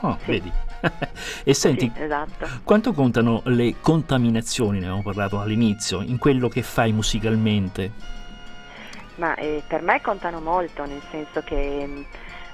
Oh, 0.00 0.16
Sì. 0.24 0.30
vedi. 0.30 0.52
e 1.44 1.54
senti, 1.54 1.90
sì, 1.94 2.02
esatto. 2.02 2.48
quanto 2.64 2.92
contano 2.92 3.42
le 3.44 3.76
contaminazioni, 3.80 4.78
ne 4.78 4.86
avevamo 4.86 5.02
parlato 5.02 5.40
all'inizio, 5.40 6.00
in 6.00 6.18
quello 6.18 6.48
che 6.48 6.62
fai 6.62 6.92
musicalmente? 6.92 7.90
Ma 9.16 9.34
eh, 9.36 9.62
per 9.66 9.82
me 9.82 10.00
contano 10.00 10.40
molto, 10.40 10.84
nel 10.84 11.02
senso 11.10 11.42
che 11.42 12.04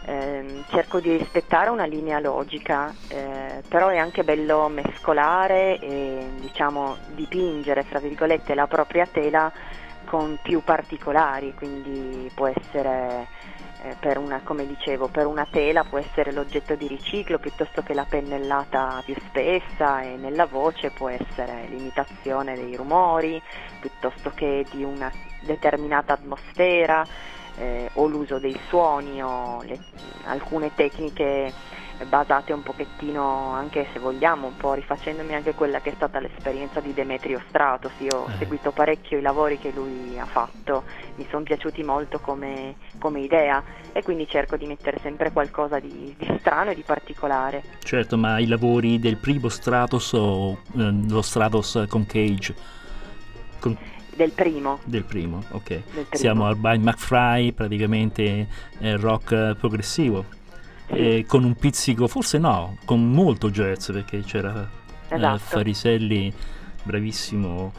ehm, 0.05 0.65
cerco 0.69 1.01
di 1.01 1.17
rispettare 1.17 1.71
una 1.71 1.87
linea 1.87 2.19
logica, 2.19 2.93
eh, 3.09 3.63
però 3.67 3.89
è 3.89 3.97
anche 3.97 4.25
bello 4.25 4.69
mescolare 4.69 5.79
e 5.79 6.29
diciamo 6.41 6.97
dipingere, 7.15 7.85
fra 7.85 7.99
virgolette, 7.99 8.55
la 8.55 8.67
propria 8.67 9.07
tela 9.07 9.51
con 10.05 10.39
più 10.43 10.63
particolari, 10.63 11.55
quindi 11.55 12.31
può 12.35 12.47
essere 12.47 13.27
eh, 13.83 13.97
per 13.99 14.19
una, 14.19 14.41
come 14.43 14.67
dicevo, 14.67 15.09
per 15.09 15.27
una 15.27 15.47
tela 15.49 15.85
può 15.85 15.99
essere 15.99 16.33
l'oggetto 16.33 16.75
di 16.75 16.87
riciclo 16.87 17.39
piuttosto 17.39 17.83
che 17.83 17.95
la 17.95 18.07
pennellata 18.09 19.03
più 19.05 19.15
spessa 19.27 20.03
e 20.03 20.17
nella 20.17 20.47
voce 20.47 20.91
può 20.91 21.09
essere 21.09 21.67
l'imitazione 21.69 22.57
dei 22.57 22.75
rumori 22.75 23.41
piuttosto 23.81 24.33
che 24.35 24.67
di 24.71 24.83
una 24.83 25.11
determinata 25.41 26.15
atmosfera 26.15 27.07
eh, 27.57 27.91
o 27.95 28.07
l'uso 28.07 28.39
dei 28.39 28.59
suoni 28.69 29.23
o 29.23 29.63
le- 29.63 29.79
alcune 30.25 30.75
tecniche 30.75 31.53
basate 32.07 32.53
un 32.53 32.63
pochettino 32.63 33.53
anche 33.53 33.87
se 33.93 33.99
vogliamo 33.99 34.47
un 34.47 34.57
po' 34.57 34.75
rifacendomi 34.75 35.35
anche 35.35 35.55
quella 35.55 35.81
che 35.81 35.91
è 35.91 35.95
stata 35.95 36.21
l'esperienza 36.21 36.81
di 36.81 36.95
Demetrio 36.95 37.43
Stratos 37.49 37.93
io 37.99 38.17
ho 38.17 38.29
Eh. 38.29 38.37
seguito 38.39 38.71
parecchio 38.71 39.19
i 39.19 39.21
lavori 39.21 39.59
che 39.59 39.73
lui 39.75 40.19
ha 40.19 40.25
fatto 40.27 40.85
mi 41.17 41.27
sono 41.31 41.43
piaciuti 41.43 41.83
molto 41.83 42.21
come, 42.21 42.77
come 42.99 43.21
idea 43.21 43.63
e 43.93 44.03
quindi 44.03 44.29
cerco 44.29 44.57
di 44.57 44.67
mettere 44.67 44.99
sempre 45.03 45.33
qualcosa 45.33 45.81
di, 45.81 46.15
di 46.17 46.37
strano 46.39 46.71
e 46.71 46.75
di 46.75 46.83
particolare 46.83 47.63
Certo, 47.83 48.17
ma 48.17 48.39
i 48.39 48.47
lavori 48.47 48.99
del 48.99 49.17
primo 49.17 49.49
Stratos 49.49 50.13
o 50.13 50.59
eh, 50.77 50.95
lo 51.09 51.23
Stratos 51.23 51.85
con 51.89 52.07
Cage? 52.07 52.55
Con- 53.59 53.77
del 54.15 54.33
primo, 54.33 54.81
del 54.85 55.05
primo, 55.05 55.45
ok. 55.51 55.69
del 55.69 55.83
primo. 55.93 56.07
Siamo 56.11 56.47
al 56.47 56.57
Brian 56.57 56.83
McFry, 56.83 57.53
praticamente 57.53 58.49
eh, 58.81 58.97
rock 58.97 59.31
eh, 59.31 59.55
progressivo, 59.57 60.25
eh, 60.89 61.25
con 61.27 61.45
un 61.45 61.55
pizzico, 61.55 62.09
forse 62.09 62.39
no, 62.39 62.79
con 62.85 63.11
molto 63.11 63.51
jazz 63.51 63.91
perché 63.91 64.23
c'era 64.23 64.69
eh, 65.09 65.15
Esatto. 65.15 65.39
Fariselli, 65.39 66.33
bravissimo 66.83 67.73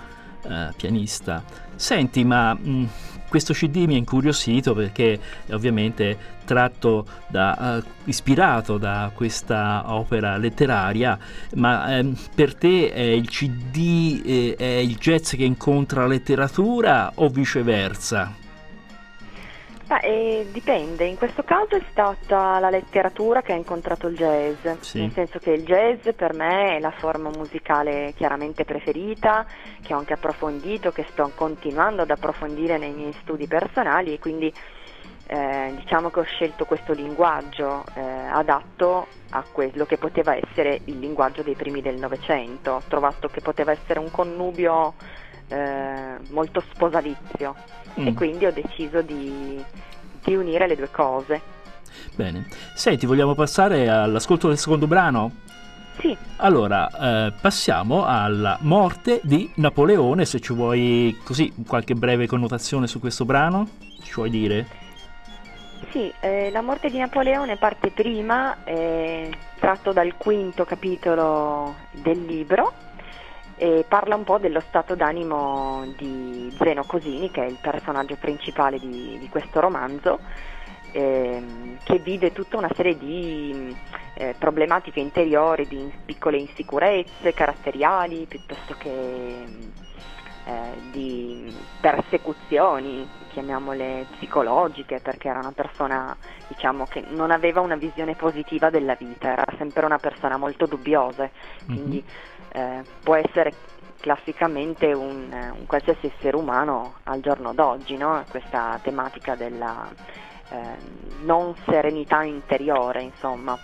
eh, 0.48 0.70
pianista. 0.76 1.44
Senti, 1.76 2.24
ma 2.24 2.54
mh, 2.54 2.90
questo 3.30 3.54
CD 3.54 3.86
mi 3.86 3.94
ha 3.94 3.98
incuriosito 3.98 4.74
perché 4.74 5.20
è 5.46 5.54
ovviamente 5.54 6.38
tratto 6.46 7.06
da, 7.28 7.78
eh, 7.78 7.84
ispirato 8.06 8.78
da 8.78 9.12
questa 9.14 9.84
opera 9.94 10.38
letteraria, 10.38 11.18
ma 11.56 11.98
ehm, 11.98 12.16
per 12.34 12.56
te 12.56 12.92
è 12.92 13.02
il 13.02 13.30
CD 13.30 14.22
eh, 14.26 14.56
è 14.58 14.66
il 14.66 14.96
jazz 14.96 15.36
che 15.36 15.44
incontra 15.44 16.02
la 16.02 16.08
letteratura 16.08 17.12
o 17.16 17.30
viceversa? 17.30 18.48
Ma, 19.90 20.00
eh, 20.02 20.48
dipende, 20.52 21.06
in 21.06 21.18
questo 21.18 21.42
caso 21.42 21.76
è 21.76 21.82
stata 21.90 22.60
la 22.60 22.70
letteratura 22.70 23.42
che 23.42 23.54
ha 23.54 23.56
incontrato 23.56 24.06
il 24.08 24.16
jazz, 24.16 24.68
Sì. 24.82 25.00
nel 25.00 25.12
senso 25.14 25.40
che 25.40 25.50
il 25.50 25.64
jazz 25.66 26.08
per 26.16 26.34
me 26.36 26.76
è 26.76 26.80
la 26.80 26.92
forma 26.92 27.30
musicale 27.36 28.14
chiaramente 28.16 28.66
preferita, 28.66 29.48
che 29.82 29.96
ho 29.96 29.98
anche 29.98 30.14
approfondito, 30.14 30.92
che 30.92 31.08
sto 31.10 31.32
continuando 31.34 32.04
ad 32.04 32.12
approfondire 32.12 32.78
nei 32.78 32.92
miei 32.92 33.14
studi 33.22 33.48
personali 33.48 34.14
e 34.14 34.20
quindi 34.20 34.54
eh, 35.26 35.74
diciamo 35.76 36.12
che 36.12 36.20
ho 36.20 36.24
scelto 36.24 36.66
questo 36.66 36.94
linguaggio 36.94 37.84
eh, 37.96 38.02
adatto 38.02 39.08
a 39.32 39.44
quello 39.52 39.86
che 39.86 39.98
poteva 39.98 40.36
essere 40.36 40.82
il 40.86 41.00
linguaggio 41.00 41.42
dei 41.42 41.56
primi 41.56 41.82
del 41.82 41.98
Novecento, 41.98 42.74
ho 42.74 42.82
trovato 42.88 43.28
che 43.28 43.42
poteva 43.42 43.72
essere 43.72 43.98
un 43.98 44.12
connubio 44.12 44.94
eh, 45.50 46.18
molto 46.30 46.64
sposalizio 46.74 47.56
e 47.96 48.12
Mm. 48.12 48.16
quindi 48.16 48.46
ho 48.46 48.52
deciso 48.54 49.02
di, 49.02 49.62
di 50.24 50.36
unire 50.36 50.68
le 50.68 50.76
due 50.76 50.90
cose. 50.92 51.42
Bene. 52.16 52.46
Senti, 52.76 53.06
vogliamo 53.06 53.34
passare 53.36 53.90
all'ascolto 53.90 54.48
del 54.48 54.58
secondo 54.58 54.88
brano? 54.88 55.32
Sì, 56.00 56.16
Allora, 56.38 57.28
eh, 57.28 57.34
passiamo 57.42 58.06
alla 58.06 58.58
morte 58.62 59.20
di 59.24 59.52
Napoleone, 59.56 60.24
se 60.24 60.40
ci 60.40 60.54
vuoi 60.54 61.20
così 61.26 61.54
qualche 61.68 61.94
breve 61.96 62.26
connotazione 62.26 62.88
su 62.88 63.02
questo 63.02 63.26
brano, 63.26 63.68
ci 64.04 64.14
vuoi 64.14 64.30
dire? 64.30 64.66
sì 65.92 66.12
eh, 66.22 66.50
la 66.52 66.62
morte 66.62 66.90
di 66.90 66.98
Napoleone 67.00 67.58
parte 67.58 67.90
prima, 67.90 68.64
è 68.64 69.28
tratto 69.60 69.92
dal 69.92 70.16
quinto 70.18 70.64
capitolo 70.64 71.76
del 71.92 72.24
libro 72.26 72.72
e 73.60 73.84
parla 73.86 74.16
un 74.16 74.24
po' 74.24 74.38
dello 74.38 74.62
stato 74.62 74.96
d'animo 74.96 75.84
di 75.98 76.50
Zeno 76.58 76.86
Cosini, 76.86 77.30
che 77.30 77.44
è 77.44 77.50
il 77.50 77.58
personaggio 77.60 78.16
principale 78.16 78.80
di, 78.80 79.18
di 79.20 79.28
questo 79.28 79.60
romanzo, 79.60 80.18
ehm, 80.94 81.78
che 81.84 81.98
vive 81.98 82.32
tutta 82.32 82.56
una 82.56 82.72
serie 82.74 82.98
di 82.98 83.76
eh, 84.14 84.34
problematiche 84.40 85.02
interiori, 85.02 85.68
di 85.68 85.92
piccole 86.06 86.38
insicurezze 86.38 87.34
caratteriali, 87.34 88.28
piuttosto 88.30 88.76
che 88.78 89.44
eh, 90.46 90.82
di 90.92 91.54
persecuzioni, 91.82 93.06
chiamiamole 93.28 94.08
psicologiche, 94.12 95.02
perché 95.02 95.28
era 95.28 95.40
una 95.40 95.52
persona 95.52 96.16
diciamo, 96.48 96.86
che 96.86 97.04
non 97.10 97.30
aveva 97.30 97.60
una 97.60 97.76
visione 97.76 98.16
positiva 98.16 98.70
della 98.70 98.96
vita, 98.96 99.34
era 99.34 99.46
sempre 99.58 99.86
una 99.86 100.00
persona 100.00 100.38
molto 100.38 100.66
dubbiosa, 100.66 101.30
quindi 101.66 102.04
mm-hmm. 102.04 102.39
Eh, 102.52 102.84
può 103.04 103.16
essere 103.16 103.54
classicamente 104.00 104.94
un, 104.94 105.30
un, 105.32 105.66
qualsiasi 105.66 106.08
essere 106.08 106.36
umano 106.36 106.96
al 107.04 107.20
giorno 107.20 107.54
d'oggi, 107.54 107.98
no? 107.98 108.24
questa 108.30 108.80
tematica 108.82 109.36
della 109.36 109.90
eh, 110.50 110.78
non 111.24 111.56
serenità 111.66 112.24
interiore, 112.24 113.02
insomma. 113.02 113.58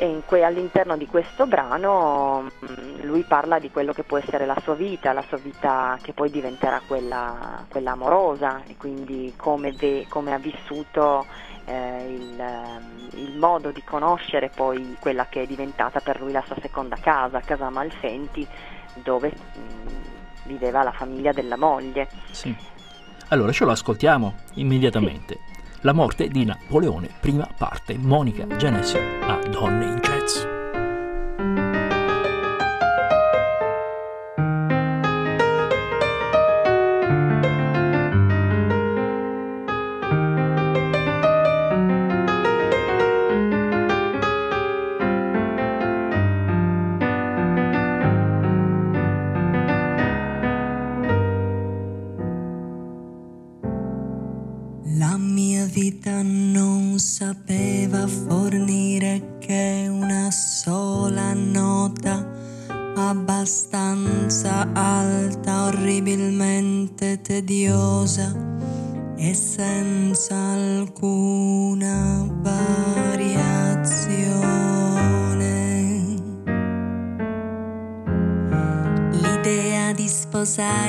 E 0.00 0.22
que- 0.24 0.44
all'interno 0.44 0.96
di 0.96 1.06
questo 1.06 1.46
brano 1.46 2.42
mh, 2.42 3.02
lui 3.02 3.24
parla 3.24 3.58
di 3.58 3.70
quello 3.70 3.92
che 3.92 4.04
può 4.04 4.18
essere 4.18 4.46
la 4.46 4.56
sua 4.62 4.74
vita, 4.74 5.12
la 5.12 5.24
sua 5.26 5.38
vita 5.38 5.98
che 6.02 6.12
poi 6.12 6.30
diventerà 6.30 6.82
quella, 6.86 7.64
quella 7.68 7.92
amorosa 7.92 8.62
e 8.66 8.76
quindi 8.76 9.34
come, 9.36 9.72
ve- 9.72 10.06
come 10.08 10.32
ha 10.32 10.38
vissuto 10.38 11.26
eh, 11.68 12.04
il, 12.08 13.20
il, 13.20 13.36
modo 13.36 13.70
di 13.70 13.82
conoscere 13.84 14.48
poi 14.48 14.96
quella 14.98 15.26
che 15.28 15.42
è 15.42 15.46
diventata 15.46 16.00
per 16.00 16.20
lui 16.20 16.32
la 16.32 16.42
sua 16.46 16.56
seconda 16.60 16.96
casa, 16.96 17.40
Casa 17.40 17.68
Malfenti, 17.68 18.46
dove 18.94 19.30
mh, 19.30 20.48
viveva 20.48 20.82
la 20.82 20.92
famiglia 20.92 21.32
della 21.32 21.56
moglie. 21.56 22.08
Sì. 22.30 22.56
Allora 23.28 23.52
ce 23.52 23.64
lo 23.64 23.72
ascoltiamo 23.72 24.34
immediatamente. 24.54 25.34
Sì. 25.34 25.56
La 25.82 25.92
morte 25.92 26.28
di 26.28 26.44
Napoleone, 26.44 27.08
prima 27.20 27.46
parte, 27.56 27.96
Monica 27.98 28.46
Genesio 28.56 29.00
a 29.26 29.38
Donne 29.48 29.84
in 29.84 29.98
Jazz. 30.00 30.57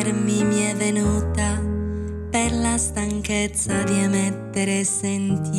Sposarmi 0.10 0.44
mi 0.44 0.62
è 0.62 0.76
venuta 0.76 1.62
per 2.32 2.52
la 2.52 2.78
stanchezza 2.78 3.84
di 3.84 4.00
emettere 4.00 4.80
e 4.80 4.84
sentire 4.84 5.59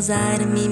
di 0.00 0.06
sposarmi 0.06 0.68
mi 0.68 0.69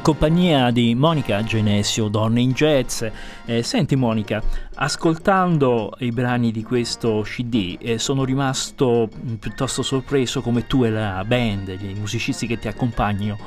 in 0.00 0.06
compagnia 0.06 0.70
di 0.70 0.94
Monica 0.94 1.42
Genesio, 1.42 2.08
Donne 2.08 2.40
in 2.40 2.52
Jazz. 2.52 3.04
Eh, 3.44 3.62
senti 3.62 3.96
Monica, 3.96 4.42
ascoltando 4.76 5.94
i 5.98 6.10
brani 6.10 6.52
di 6.52 6.62
questo 6.62 7.20
CD 7.20 7.76
eh, 7.78 7.98
sono 7.98 8.24
rimasto 8.24 9.10
mm, 9.14 9.34
piuttosto 9.34 9.82
sorpreso 9.82 10.40
come 10.40 10.66
tu 10.66 10.84
e 10.84 10.90
la 10.90 11.22
band, 11.26 11.76
i 11.78 11.94
musicisti 11.98 12.46
che 12.46 12.58
ti 12.58 12.66
accompagnano, 12.66 13.38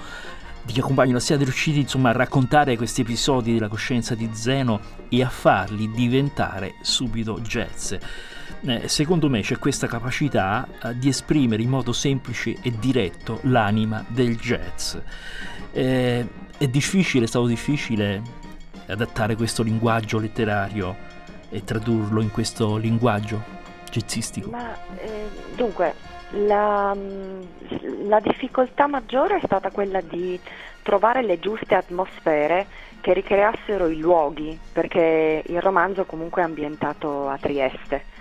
ti 0.63 0.79
accompagnano 0.79 1.17
siate 1.17 1.43
riusciti 1.43 1.79
insomma 1.79 2.09
a 2.09 2.13
raccontare 2.13 2.77
questi 2.77 3.01
episodi 3.01 3.53
della 3.53 3.67
coscienza 3.67 4.13
di 4.13 4.29
Zeno 4.33 4.79
e 5.09 5.23
a 5.23 5.29
farli 5.29 5.89
diventare 5.89 6.75
subito 6.81 7.39
jazz. 7.39 7.95
Eh, 8.65 8.87
secondo 8.87 9.29
me 9.29 9.41
c'è 9.41 9.57
questa 9.57 9.87
capacità 9.87 10.67
eh, 10.83 10.97
di 10.97 11.09
esprimere 11.09 11.61
in 11.61 11.69
modo 11.69 11.91
semplice 11.91 12.55
e 12.61 12.71
diretto 12.79 13.39
l'anima 13.43 14.03
del 14.07 14.35
jazz. 14.37 14.95
Eh, 15.71 16.27
è 16.57 16.67
difficile, 16.67 17.25
è 17.25 17.27
stato 17.27 17.45
difficile 17.45 18.21
adattare 18.87 19.35
questo 19.35 19.63
linguaggio 19.63 20.19
letterario 20.19 20.95
e 21.49 21.63
tradurlo 21.63 22.21
in 22.21 22.31
questo 22.31 22.77
linguaggio 22.77 23.41
jazzistico. 23.89 24.49
Ma 24.49 24.75
dunque, 25.55 25.93
la, 26.31 26.93
mm, 26.95 27.41
la 28.07 28.19
difficoltà 28.19 28.87
maggiore 28.87 29.37
è 29.37 29.41
stata 29.45 29.69
quella 29.71 30.01
di 30.01 30.39
trovare 30.81 31.23
le 31.23 31.39
giuste 31.39 31.75
atmosfere 31.75 32.67
che 33.01 33.13
ricreassero 33.13 33.87
i 33.87 33.97
luoghi, 33.97 34.57
perché 34.71 35.43
il 35.45 35.61
romanzo 35.61 36.05
comunque 36.05 36.41
è 36.41 36.45
ambientato 36.45 37.27
a 37.27 37.37
Trieste. 37.37 38.11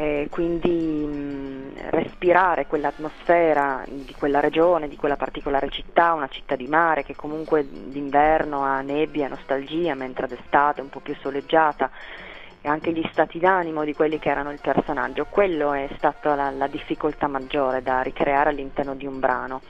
E 0.00 0.28
quindi 0.30 0.70
mh, 0.70 1.90
respirare 1.90 2.68
quell'atmosfera 2.68 3.82
di 3.88 4.14
quella 4.16 4.38
regione, 4.38 4.86
di 4.86 4.94
quella 4.94 5.16
particolare 5.16 5.70
città, 5.70 6.12
una 6.12 6.28
città 6.28 6.54
di 6.54 6.68
mare 6.68 7.02
che 7.02 7.16
comunque 7.16 7.66
d'inverno 7.68 8.62
ha 8.62 8.80
nebbia, 8.80 9.26
nostalgia, 9.26 9.96
mentre 9.96 10.28
d'estate 10.28 10.78
è 10.78 10.84
un 10.84 10.88
po' 10.88 11.00
più 11.00 11.16
soleggiata, 11.16 11.90
e 12.60 12.68
anche 12.68 12.92
gli 12.92 13.04
stati 13.10 13.40
d'animo 13.40 13.82
di 13.82 13.92
quelli 13.92 14.20
che 14.20 14.28
erano 14.28 14.52
il 14.52 14.60
personaggio, 14.62 15.26
quello 15.28 15.72
è 15.72 15.88
stata 15.96 16.36
la, 16.36 16.50
la 16.50 16.68
difficoltà 16.68 17.26
maggiore 17.26 17.82
da 17.82 18.00
ricreare 18.00 18.50
all'interno 18.50 18.94
di 18.94 19.04
un 19.04 19.18
brano. 19.18 19.62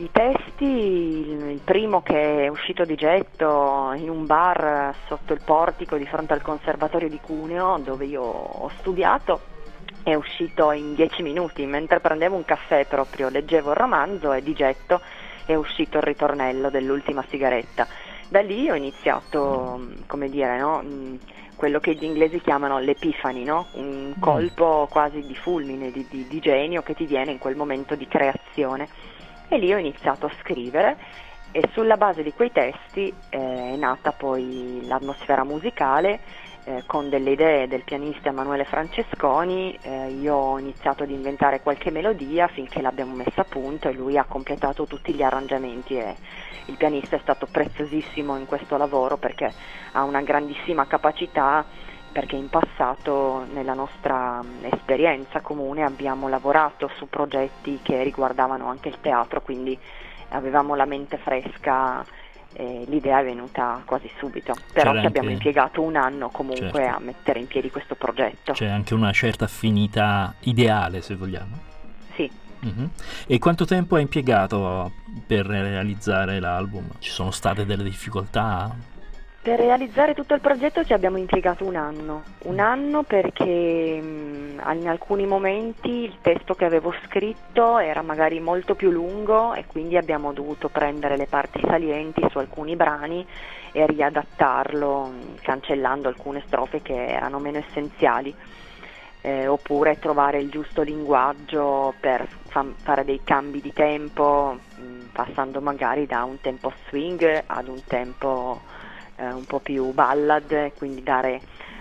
I 0.00 0.08
testi, 0.10 0.64
il, 0.64 1.60
primo 1.62 2.00
che 2.00 2.44
è 2.44 2.48
uscito 2.48 2.86
di 2.86 2.94
getto 2.94 3.92
in 3.94 4.08
un 4.08 4.24
bar 4.24 4.94
sotto 5.06 5.34
il 5.34 5.42
portico 5.44 5.98
di 5.98 6.06
fronte 6.06 6.32
al 6.32 6.40
conservatorio 6.40 7.10
di 7.10 7.20
Cuneo 7.20 7.76
dove 7.84 8.06
io 8.06 8.22
ho 8.22 8.70
studiato, 8.78 9.40
è 10.02 10.14
uscito 10.14 10.72
in 10.72 10.94
dieci 10.94 11.20
minuti, 11.20 11.66
mentre 11.66 12.00
prendevo 12.00 12.34
un 12.34 12.46
caffè 12.46 12.86
proprio, 12.86 13.28
leggevo 13.28 13.72
il 13.72 13.76
romanzo 13.76 14.32
e 14.32 14.42
di 14.42 14.54
getto 14.54 15.02
è 15.44 15.54
uscito 15.54 15.98
il 15.98 16.04
ritornello 16.04 16.70
dell'ultima 16.70 17.22
sigaretta. 17.28 17.86
Da 18.30 18.40
lì 18.40 18.70
ho 18.70 18.74
iniziato, 18.74 19.86
come 20.06 20.30
dire, 20.30 20.58
no? 20.58 20.82
Mm, 20.82 21.16
quello 21.56 21.78
che 21.78 21.92
gli 21.92 22.04
inglesi 22.04 22.40
chiamano 22.40 22.78
l'epifani, 22.78 23.44
no? 23.44 23.66
un 23.72 24.14
colpo 24.18 24.88
quasi 24.90 25.20
di 25.26 25.36
fulmine, 25.36 25.90
di, 25.90 26.06
di, 26.08 26.26
di 26.26 26.40
genio 26.40 26.80
che 26.80 26.94
ti 26.94 27.04
viene 27.04 27.32
in 27.32 27.38
quel 27.38 27.54
momento 27.54 27.94
di 27.96 28.08
creazione 28.08 28.88
e 29.50 29.58
lì 29.58 29.74
ho 29.74 29.78
iniziato 29.78 30.26
a 30.26 30.32
scrivere 30.40 30.96
e 31.50 31.68
sulla 31.72 31.96
base 31.96 32.22
di 32.22 32.32
quei 32.32 32.52
testi 32.52 33.12
eh, 33.28 33.72
è 33.72 33.76
nata 33.76 34.12
poi 34.12 34.82
l'atmosfera 34.84 35.42
musicale 35.42 36.20
eh, 36.64 36.84
con 36.86 37.08
delle 37.08 37.30
idee 37.30 37.66
del 37.66 37.82
pianista 37.82 38.28
Emanuele 38.28 38.64
Francesconi, 38.64 39.76
eh, 39.82 40.10
io 40.10 40.34
ho 40.34 40.58
iniziato 40.58 41.02
ad 41.02 41.10
inventare 41.10 41.62
qualche 41.62 41.90
melodia 41.90 42.46
finché 42.46 42.80
l'abbiamo 42.80 43.14
messa 43.14 43.40
a 43.40 43.46
punto 43.48 43.88
e 43.88 43.92
lui 43.92 44.16
ha 44.16 44.24
completato 44.24 44.86
tutti 44.86 45.12
gli 45.12 45.22
arrangiamenti 45.22 45.96
e 45.96 46.14
il 46.66 46.76
pianista 46.76 47.16
è 47.16 47.20
stato 47.20 47.48
preziosissimo 47.50 48.36
in 48.36 48.46
questo 48.46 48.76
lavoro 48.76 49.16
perché 49.16 49.52
ha 49.92 50.04
una 50.04 50.20
grandissima 50.20 50.86
capacità 50.86 51.64
perché 52.12 52.36
in 52.36 52.48
passato 52.48 53.46
nella 53.52 53.74
nostra 53.74 54.42
esperienza 54.62 55.40
comune 55.40 55.82
abbiamo 55.84 56.28
lavorato 56.28 56.90
su 56.96 57.08
progetti 57.08 57.80
che 57.82 58.02
riguardavano 58.02 58.68
anche 58.68 58.88
il 58.88 58.98
teatro, 59.00 59.40
quindi 59.42 59.78
avevamo 60.30 60.74
la 60.74 60.84
mente 60.86 61.18
fresca 61.18 62.04
e 62.52 62.84
l'idea 62.88 63.20
è 63.20 63.24
venuta 63.24 63.80
quasi 63.84 64.10
subito, 64.18 64.54
però 64.72 64.90
ci 64.98 65.06
abbiamo 65.06 65.28
anche- 65.28 65.48
impiegato 65.48 65.82
un 65.82 65.94
anno 65.94 66.30
comunque 66.30 66.80
Certo. 66.82 66.96
a 66.96 67.00
mettere 67.00 67.38
in 67.38 67.46
piedi 67.46 67.70
questo 67.70 67.94
progetto. 67.94 68.52
C'è 68.52 68.66
anche 68.66 68.94
una 68.94 69.12
certa 69.12 69.44
affinità 69.44 70.34
ideale, 70.40 71.00
se 71.00 71.14
vogliamo. 71.14 71.58
Sì. 72.14 72.28
Mhm. 72.62 72.90
E 73.26 73.38
quanto 73.38 73.64
tempo 73.64 73.94
hai 73.94 74.02
impiegato 74.02 74.92
per 75.26 75.46
realizzare 75.46 76.40
l'album? 76.40 76.88
Ci 76.98 77.10
sono 77.10 77.30
state 77.30 77.64
delle 77.64 77.84
difficoltà? 77.84 78.74
Per 79.50 79.58
realizzare 79.58 80.14
tutto 80.14 80.34
il 80.34 80.40
progetto 80.40 80.84
ci 80.84 80.92
abbiamo 80.92 81.16
impiegato 81.16 81.64
un 81.64 81.74
anno, 81.74 82.22
un 82.44 82.60
anno 82.60 83.02
perché 83.02 84.00
mh, 84.00 84.62
in 84.74 84.88
alcuni 84.88 85.26
momenti 85.26 85.90
il 85.90 86.18
testo 86.22 86.54
che 86.54 86.64
avevo 86.64 86.94
scritto 87.04 87.78
era 87.78 88.00
magari 88.00 88.38
molto 88.38 88.76
più 88.76 88.92
lungo 88.92 89.54
e 89.54 89.66
quindi 89.66 89.96
abbiamo 89.96 90.32
dovuto 90.32 90.68
prendere 90.68 91.16
le 91.16 91.26
parti 91.26 91.60
salienti 91.66 92.24
su 92.30 92.38
alcuni 92.38 92.76
brani 92.76 93.26
e 93.72 93.86
riadattarlo 93.86 95.06
mh, 95.06 95.40
cancellando 95.42 96.06
alcune 96.06 96.44
strofe 96.46 96.80
che 96.80 97.08
erano 97.08 97.40
meno 97.40 97.58
essenziali. 97.58 98.32
eh, 99.22 99.46
oppure 99.48 99.98
trovare 99.98 100.38
il 100.38 100.48
giusto 100.48 100.80
linguaggio 100.82 101.92
per 102.00 102.26
fa- 102.46 102.64
fare 102.82 103.04
dei 103.04 103.20
cambi 103.22 103.60
di 103.60 103.72
tempo, 103.72 104.58
mh, 104.76 105.10
passando 105.12 105.60
magari 105.60 106.06
da 106.06 106.22
un 106.24 106.40
tempo 106.40 106.72
swing 106.88 107.42
ad 107.46 107.68
un 107.68 107.82
tempo 107.86 108.62
eh, 109.20 109.32
un 109.32 109.44
po' 109.44 109.60
più 109.60 109.92
ballad, 109.92 110.72
quindi 110.78 111.02
dare 111.02 111.40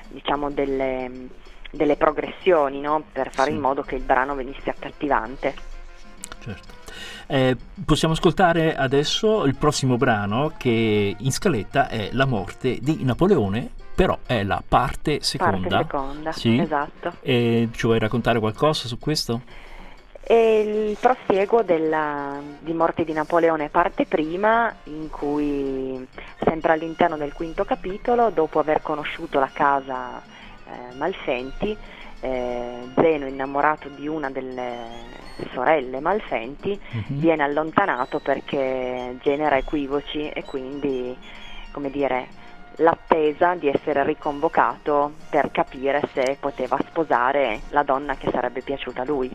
diciamo 0.10 0.50
delle, 0.52 1.28
delle 1.72 1.96
progressioni 1.96 2.82
no? 2.82 3.04
per 3.12 3.32
fare 3.32 3.50
Sì. 3.50 3.56
in 3.56 3.62
modo 3.62 3.82
che 3.84 3.96
il 3.96 4.02
brano 4.04 4.36
venisse 4.36 4.70
accattivante. 4.70 5.54
Certo. 6.40 6.78
Eh, 7.28 7.56
possiamo 7.86 8.14
ascoltare 8.16 8.76
adesso 8.76 9.46
il 9.46 9.56
prossimo 9.56 9.98
brano 9.98 10.54
che 10.58 11.16
in 11.18 11.32
scaletta 11.32 11.88
è 11.88 12.10
La 12.14 12.26
morte 12.26 12.80
di 12.82 13.04
Napoleone, 13.04 13.70
però 13.94 14.18
è 14.26 14.44
la 14.44 14.64
parte 14.68 15.22
seconda. 15.22 15.84
Parte 15.84 15.98
seconda, 15.98 16.32
Sì. 16.32 16.58
esatto. 16.58 17.14
E 17.22 17.70
ci 17.72 17.86
vuoi 17.86 18.00
raccontare 18.00 18.40
qualcosa 18.40 18.88
su 18.88 18.98
questo? 18.98 19.42
E 20.32 20.60
il 20.60 20.98
prosieguo 21.00 21.64
della, 21.64 22.40
di 22.60 22.74
Morte 22.74 23.04
di 23.04 23.14
Napoleone 23.14 23.70
parte 23.70 24.06
prima, 24.06 24.72
in 24.84 25.10
cui 25.10 26.08
sempre 26.44 26.74
all'interno 26.74 27.18
del 27.18 27.34
quinto 27.34 27.66
capitolo, 27.66 28.30
dopo 28.30 28.60
aver 28.60 28.84
conosciuto 28.84 29.40
la 29.40 29.50
casa 29.52 30.22
eh, 30.22 30.94
Malfenti, 30.98 31.76
eh, 32.20 32.90
Zeno, 32.94 33.26
innamorato 33.26 33.88
di 33.88 34.08
una 34.08 34.30
delle 34.30 34.86
sorelle 35.52 36.00
Malfenti, 36.00 36.80
Mhm. 36.92 37.18
viene 37.18 37.42
allontanato 37.42 38.20
perché 38.20 39.18
genera 39.24 39.58
equivoci 39.58 40.30
e 40.30 40.44
quindi, 40.44 41.18
come 41.72 41.90
dire, 41.90 42.28
l'attesa 42.76 43.56
di 43.56 43.68
essere 43.68 44.04
riconvocato 44.04 45.14
per 45.32 45.50
capire 45.50 46.08
se 46.14 46.38
poteva 46.40 46.78
sposare 46.88 47.62
la 47.70 47.82
donna 47.82 48.14
che 48.14 48.30
sarebbe 48.32 48.62
piaciuta 48.62 49.02
a 49.02 49.06
lui. 49.06 49.32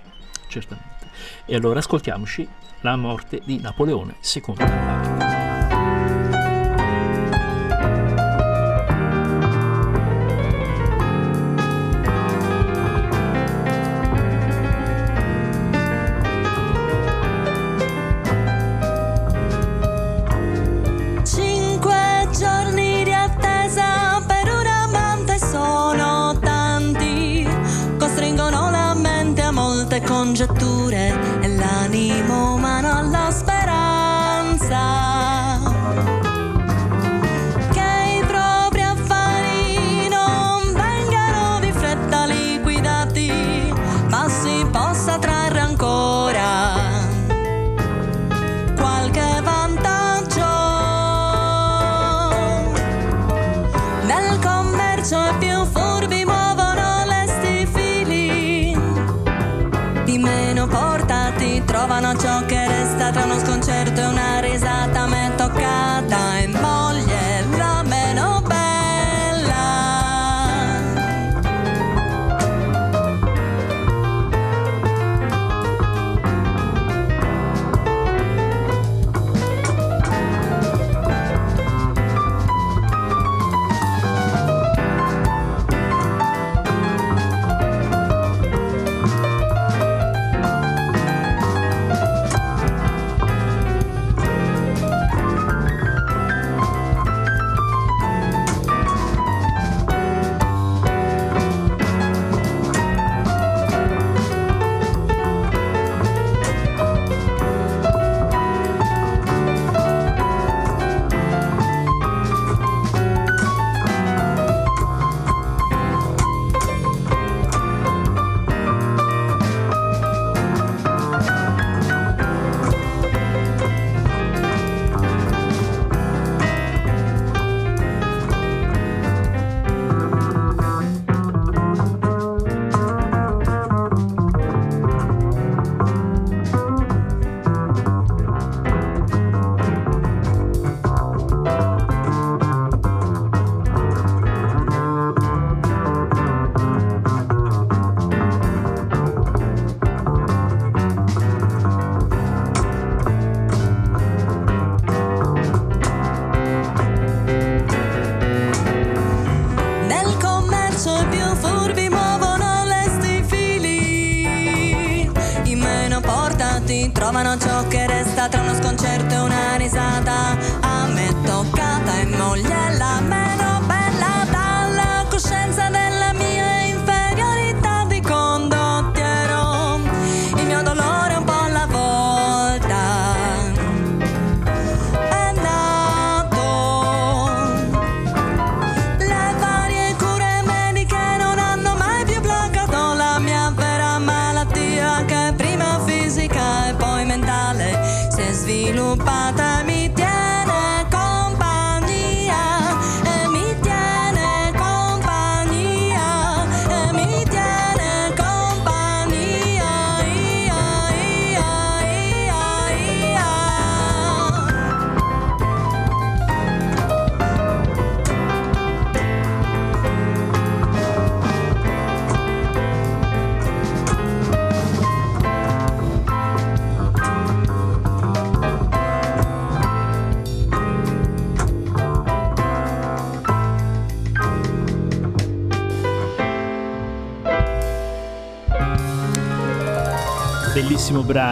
Certamente. 0.55 1.09
E 1.47 1.57
allora 1.57 1.81
ascoltiamoci 1.81 2.49
La 2.83 2.95
morte 2.95 3.41
di 3.45 3.59
Napoleone, 3.59 4.15
seconda 4.21 5.44
molte 30.35 30.53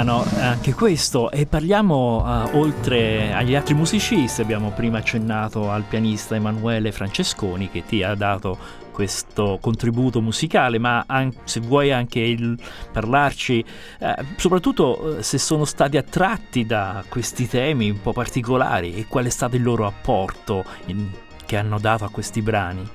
brano, 0.02 0.24
anche 0.40 0.74
questo. 0.74 1.30
E 1.30 1.46
parliamo 1.46 2.24
uh, 2.24 2.58
oltre 2.58 3.32
agli 3.32 3.54
altri 3.54 3.74
musicisti, 3.74 4.40
abbiamo 4.40 4.70
prima 4.70 4.98
accennato 4.98 5.70
al 5.70 5.84
pianista 5.84 6.34
Emanuele 6.34 6.92
Francesconi 6.92 7.70
che 7.70 7.84
ti 7.86 8.02
ha 8.02 8.14
dato 8.14 8.80
questo 8.92 9.58
contributo 9.60 10.20
musicale, 10.20 10.78
ma 10.78 11.04
an- 11.06 11.32
se 11.44 11.60
vuoi 11.60 11.92
anche 11.92 12.20
il, 12.20 12.58
parlarci, 12.92 13.64
eh, 14.00 14.14
soprattutto 14.36 15.18
eh, 15.18 15.22
se 15.22 15.38
sono 15.38 15.64
stati 15.64 15.96
attratti 15.96 16.66
da 16.66 17.02
questi 17.08 17.48
temi 17.48 17.88
un 17.88 18.02
po' 18.02 18.12
particolari 18.12 18.94
e 18.94 19.06
qual 19.06 19.24
è 19.24 19.30
stato 19.30 19.56
il 19.56 19.62
loro 19.62 19.86
apporto 19.86 20.62
in, 20.86 21.08
che 21.46 21.56
hanno 21.56 21.78
dato 21.78 22.04
a 22.04 22.10
questi 22.10 22.42
brani. 22.42 22.86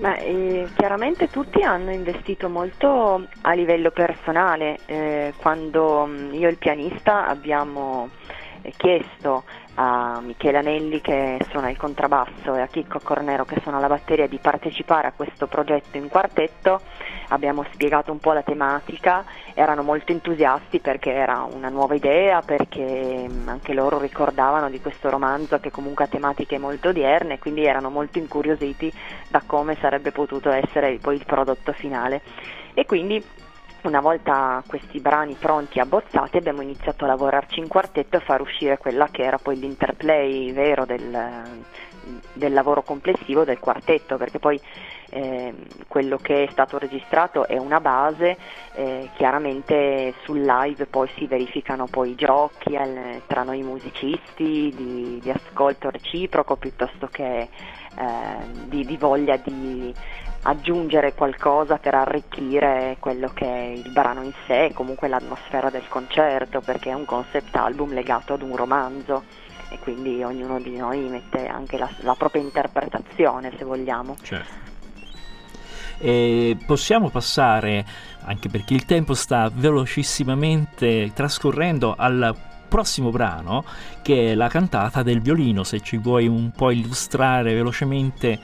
Beh, 0.00 0.16
eh, 0.16 0.68
chiaramente 0.76 1.28
tutti 1.28 1.62
hanno 1.62 1.90
investito 1.90 2.48
molto 2.48 3.28
a 3.42 3.52
livello 3.52 3.90
personale. 3.90 4.78
Eh, 4.86 5.34
quando 5.36 6.06
mm, 6.06 6.32
io 6.32 6.48
e 6.48 6.50
il 6.52 6.56
pianista 6.56 7.26
abbiamo 7.26 8.08
eh, 8.62 8.72
chiesto 8.78 9.44
a 9.82 10.20
Michele 10.20 10.58
Anelli 10.58 11.00
che 11.00 11.38
suona 11.48 11.70
il 11.70 11.78
contrabbasso 11.78 12.54
e 12.54 12.60
a 12.60 12.66
Chicco 12.66 13.00
Cornero 13.02 13.46
che 13.46 13.60
suona 13.62 13.78
la 13.78 13.86
batteria 13.86 14.26
di 14.26 14.36
partecipare 14.36 15.06
a 15.06 15.12
questo 15.12 15.46
progetto 15.46 15.96
in 15.96 16.08
quartetto, 16.08 16.82
abbiamo 17.28 17.64
spiegato 17.72 18.12
un 18.12 18.18
po' 18.18 18.34
la 18.34 18.42
tematica, 18.42 19.24
erano 19.54 19.82
molto 19.82 20.12
entusiasti 20.12 20.80
perché 20.80 21.12
era 21.12 21.48
una 21.50 21.70
nuova 21.70 21.94
idea, 21.94 22.42
perché 22.42 23.26
mm, 23.26 23.48
anche 23.48 23.72
loro 23.72 23.98
ricordavano 23.98 24.68
di 24.68 24.82
questo 24.82 25.08
romanzo 25.08 25.58
che 25.60 25.70
comunque 25.70 26.04
ha 26.04 26.08
tematiche 26.08 26.58
molto 26.58 26.90
odierne, 26.90 27.38
quindi 27.38 27.64
erano 27.64 27.88
molto 27.88 28.18
incuriositi 28.18 28.92
da 29.28 29.42
come 29.46 29.78
sarebbe 29.80 30.12
potuto 30.12 30.50
essere 30.50 30.98
poi 31.00 31.16
il 31.16 31.24
prodotto 31.24 31.72
finale. 31.72 32.20
E 32.74 32.84
quindi 32.84 33.24
una 33.88 34.00
volta 34.00 34.62
questi 34.66 35.00
brani 35.00 35.34
pronti 35.34 35.78
e 35.78 35.82
abbozzati 35.82 36.36
abbiamo 36.36 36.62
iniziato 36.62 37.04
a 37.04 37.08
lavorarci 37.08 37.58
in 37.58 37.68
quartetto 37.68 38.16
e 38.16 38.20
far 38.20 38.40
uscire 38.40 38.78
quella 38.78 39.08
che 39.10 39.22
era 39.22 39.38
poi 39.38 39.58
l'interplay 39.58 40.52
vero 40.52 40.84
del, 40.84 41.60
del 42.32 42.52
lavoro 42.52 42.82
complessivo 42.82 43.44
del 43.44 43.58
quartetto, 43.58 44.16
perché 44.16 44.38
poi 44.38 44.60
eh, 45.10 45.54
quello 45.88 46.16
che 46.16 46.44
è 46.44 46.48
stato 46.50 46.78
registrato 46.78 47.46
è 47.46 47.58
una 47.58 47.80
base, 47.80 48.36
eh, 48.74 49.10
chiaramente 49.16 50.14
sul 50.22 50.40
live 50.40 50.86
poi 50.86 51.08
si 51.16 51.26
verificano 51.26 51.86
poi 51.86 52.10
i 52.10 52.14
giochi 52.14 52.74
eh, 52.74 53.22
tra 53.26 53.42
noi 53.42 53.62
musicisti, 53.62 54.72
di, 54.74 55.20
di, 55.20 55.30
ascolto 55.30 55.90
reciproco 55.90 56.56
piuttosto 56.56 57.08
che 57.10 57.40
eh, 57.40 57.48
di, 58.66 58.84
di 58.84 58.96
voglia 58.96 59.36
di 59.36 59.92
aggiungere 60.42 61.14
qualcosa 61.14 61.76
per 61.76 61.94
arricchire 61.94 62.96
quello 62.98 63.30
che 63.34 63.44
è 63.44 63.66
il 63.72 63.90
brano 63.90 64.22
in 64.22 64.32
sé 64.46 64.66
e 64.66 64.72
comunque 64.72 65.08
l'atmosfera 65.08 65.68
del 65.68 65.86
concerto 65.88 66.60
perché 66.60 66.90
è 66.90 66.94
un 66.94 67.04
concept 67.04 67.54
album 67.56 67.92
legato 67.92 68.34
ad 68.34 68.42
un 68.42 68.56
romanzo 68.56 69.24
e 69.70 69.78
quindi 69.78 70.22
ognuno 70.22 70.58
di 70.58 70.76
noi 70.76 71.00
mette 71.08 71.46
anche 71.46 71.76
la, 71.76 71.88
la 72.00 72.14
propria 72.14 72.42
interpretazione 72.42 73.52
se 73.56 73.64
vogliamo. 73.64 74.16
Certo. 74.20 74.68
E 75.98 76.56
possiamo 76.66 77.10
passare, 77.10 77.84
anche 78.24 78.48
perché 78.48 78.72
il 78.72 78.86
tempo 78.86 79.12
sta 79.12 79.50
velocissimamente 79.52 81.12
trascorrendo, 81.14 81.94
al 81.96 82.34
prossimo 82.66 83.10
brano 83.10 83.64
che 84.02 84.32
è 84.32 84.34
la 84.34 84.48
cantata 84.48 85.02
del 85.02 85.20
violino, 85.20 85.62
se 85.62 85.80
ci 85.80 85.98
vuoi 85.98 86.26
un 86.26 86.50
po' 86.52 86.70
illustrare 86.70 87.52
velocemente 87.52 88.38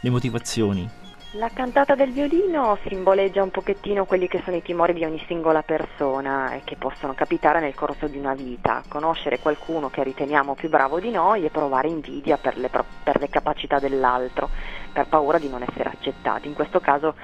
le 0.00 0.10
motivazioni. 0.10 1.00
La 1.36 1.48
cantata 1.48 1.94
del 1.94 2.12
violino 2.12 2.76
simboleggia 2.86 3.42
un 3.42 3.50
pochettino 3.50 4.04
quelli 4.04 4.28
che 4.28 4.42
sono 4.44 4.56
i 4.56 4.60
timori 4.60 4.92
di 4.92 5.02
ogni 5.02 5.22
singola 5.26 5.62
persona 5.62 6.52
e 6.52 6.60
che 6.62 6.76
possono 6.76 7.14
capitare 7.14 7.58
nel 7.58 7.74
corso 7.74 8.06
di 8.06 8.18
una 8.18 8.34
vita, 8.34 8.82
conoscere 8.86 9.38
qualcuno 9.38 9.88
che 9.88 10.02
riteniamo 10.02 10.54
più 10.54 10.68
bravo 10.68 11.00
di 11.00 11.10
noi 11.10 11.46
e 11.46 11.48
provare 11.48 11.88
invidia 11.88 12.36
per 12.36 12.58
le, 12.58 12.68
per 12.68 13.18
le 13.18 13.30
capacità 13.30 13.78
dell'altro, 13.78 14.50
per 14.92 15.06
paura 15.06 15.38
di 15.38 15.48
non 15.48 15.62
essere 15.62 15.88
accettati. 15.88 16.48
In 16.48 16.54
questo 16.54 16.80
caso 16.80 17.14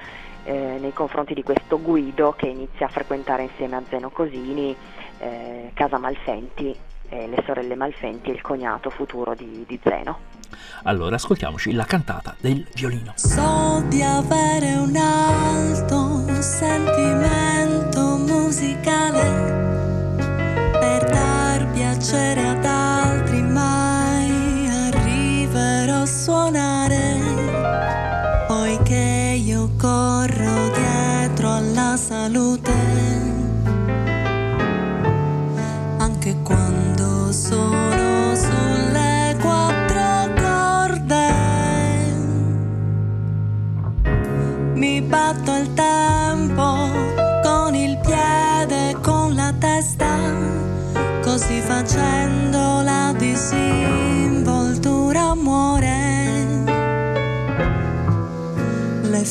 eh, 0.43 0.77
nei 0.79 0.91
confronti 0.91 1.35
di 1.35 1.43
questo 1.43 1.79
Guido 1.79 2.33
che 2.35 2.47
inizia 2.47 2.87
a 2.87 2.89
frequentare 2.89 3.43
insieme 3.43 3.75
a 3.75 3.83
Zeno 3.87 4.09
Cosini 4.09 4.75
eh, 5.19 5.69
Casa 5.75 5.99
Malfenti, 5.99 6.75
eh, 7.09 7.27
le 7.27 7.43
sorelle 7.45 7.75
Malfenti 7.75 8.31
e 8.31 8.33
il 8.33 8.41
cognato 8.41 8.89
futuro 8.89 9.35
di, 9.35 9.65
di 9.67 9.79
Zeno. 9.83 10.38
Allora 10.83 11.15
ascoltiamoci 11.15 11.71
la 11.73 11.85
cantata 11.85 12.35
del 12.39 12.65
violino. 12.73 13.13
So 13.15 13.83
di 13.87 14.01
avere 14.01 14.73
un 14.75 14.95
alto 14.95 16.41
sentimento 16.41 18.17
musicale 18.17 18.98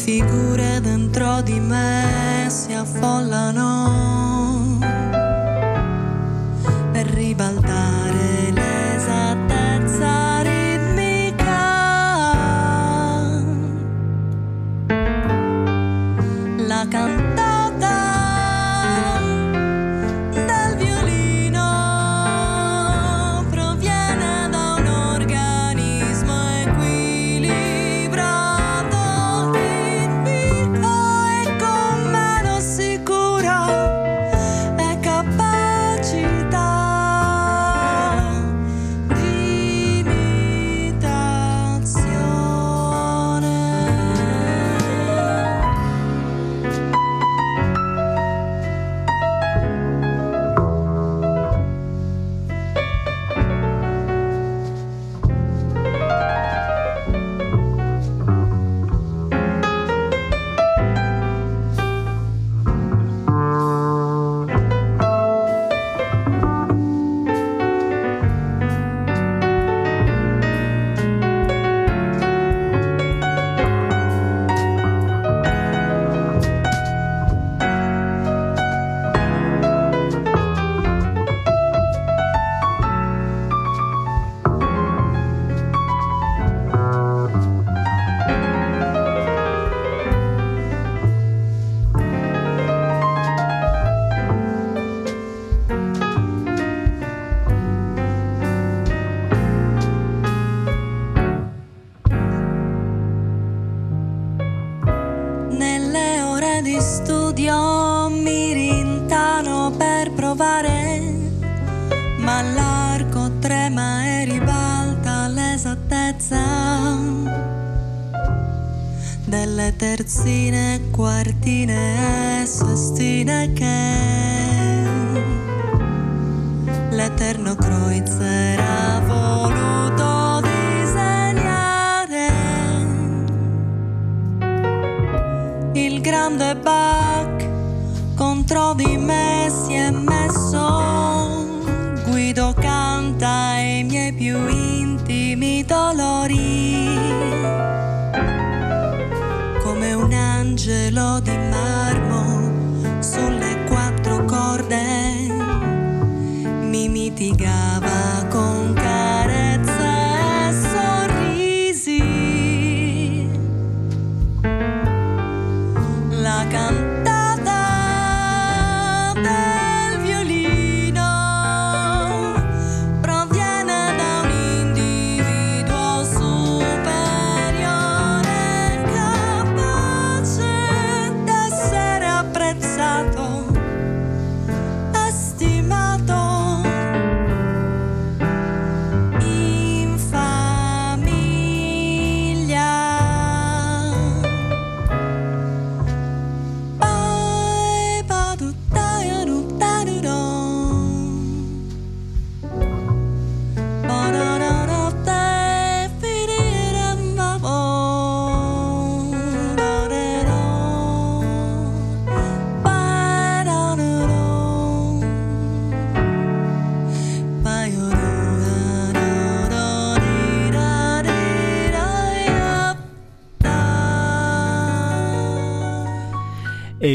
figure 0.09 0.81
dentro 0.81 1.43
di 1.43 1.61
me 1.61 2.47
si 2.49 2.73
affollano 2.73 3.88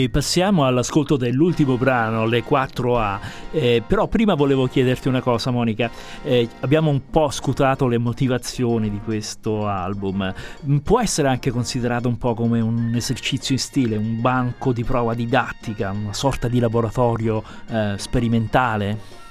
Passiamo 0.10 0.66
all'ascolto 0.66 1.18
dell'ultimo 1.18 1.78
brano, 1.78 2.26
le 2.26 2.43
4A. 2.43 3.20
Eh, 3.51 3.84
però 3.86 4.08
prima 4.08 4.34
volevo 4.34 4.68
chiederti 4.68 5.08
una 5.08 5.22
cosa, 5.22 5.51
Monica. 5.51 5.89
Eh, 6.24 6.47
abbiamo 6.62 6.89
un 6.89 7.10
po' 7.10 7.30
scutato 7.30 7.88
le 7.88 7.97
motivazioni 7.97 8.89
di 8.89 8.99
questo 9.04 9.68
album. 9.68 10.34
Mm, 10.68 10.78
Può 10.78 10.99
essere 10.99 11.28
anche 11.28 11.51
considerato 11.51 12.08
un 12.08 12.18
po' 12.18 12.34
come 12.34 12.60
un 12.60 12.93
esercizio 12.95 13.54
in 13.54 13.60
stile, 13.60 13.97
un 13.97 14.22
banco 14.22 14.74
di 14.74 14.84
prova 14.84 15.14
didattica, 15.14 15.91
una 15.91 16.14
sorta 16.14 16.47
di 16.47 16.60
laboratorio 16.60 17.43
eh, 17.70 17.93
sperimentale? 17.97 19.22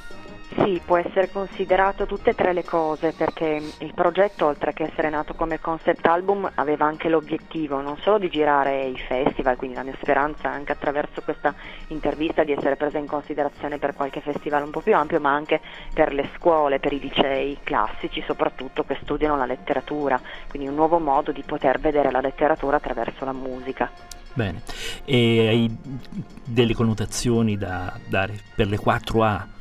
Sì, 0.55 0.81
può 0.85 0.99
essere 0.99 1.31
considerato 1.31 2.05
tutte 2.05 2.31
e 2.31 2.35
tre 2.35 2.53
le 2.53 2.65
cose 2.65 3.13
perché 3.13 3.63
il 3.79 3.95
progetto, 3.95 4.47
oltre 4.47 4.73
che 4.75 4.85
essere 4.85 5.09
nato 5.09 5.35
come 5.35 5.61
concept 5.61 6.07
album, 6.07 6.51
aveva 6.57 6.85
anche 6.85 7.09
l'obiettivo 7.09 7.81
non 7.81 7.97
solo 7.99 8.19
di 8.19 8.29
girare 8.29 8.85
i 8.85 8.99
festival, 8.99 9.57
quindi 9.57 9.77
la 9.77 9.83
mia 9.83 9.97
speranza 10.01 10.51
anche 10.51 10.73
attraverso 10.73 11.23
questa 11.23 11.55
intervista 11.89 12.45
di 12.45 12.53
essere 12.53 12.77
presa 12.77 12.99
in 12.99 13.07
considerazione 13.07 13.79
per 13.79 13.95
qualche 13.95 14.21
festival 14.21 14.65
un 14.65 14.71
po' 14.71 14.81
più 14.81 14.95
ampio, 14.95 15.21
ma 15.21 15.33
anche 15.33 15.61
per 15.95 16.13
le 16.13 16.29
scuole, 16.37 16.79
per 16.81 16.93
i 16.93 17.01
licei 17.01 17.59
classici 17.63 18.23
soprattutto 18.27 18.85
che 18.85 18.99
studiano 19.03 19.37
la 19.37 19.47
letteratura, 19.47 20.21
quindi 20.49 20.69
un 20.69 20.75
nuovo 20.75 20.99
modo 20.99 21.33
di 21.33 21.43
poter 21.43 21.79
vedere 21.81 22.11
la 22.11 22.21
letteratura 22.21 22.77
attraverso 22.77 23.25
la 23.25 23.33
musica. 23.33 23.91
Bene. 24.35 24.63
E 25.05 25.49
hai 25.49 25.79
delle 26.45 26.75
connotazioni 26.75 27.57
da 27.57 27.99
dare 28.09 28.39
per 28.55 28.67
le 28.67 28.79
4A? 28.79 29.52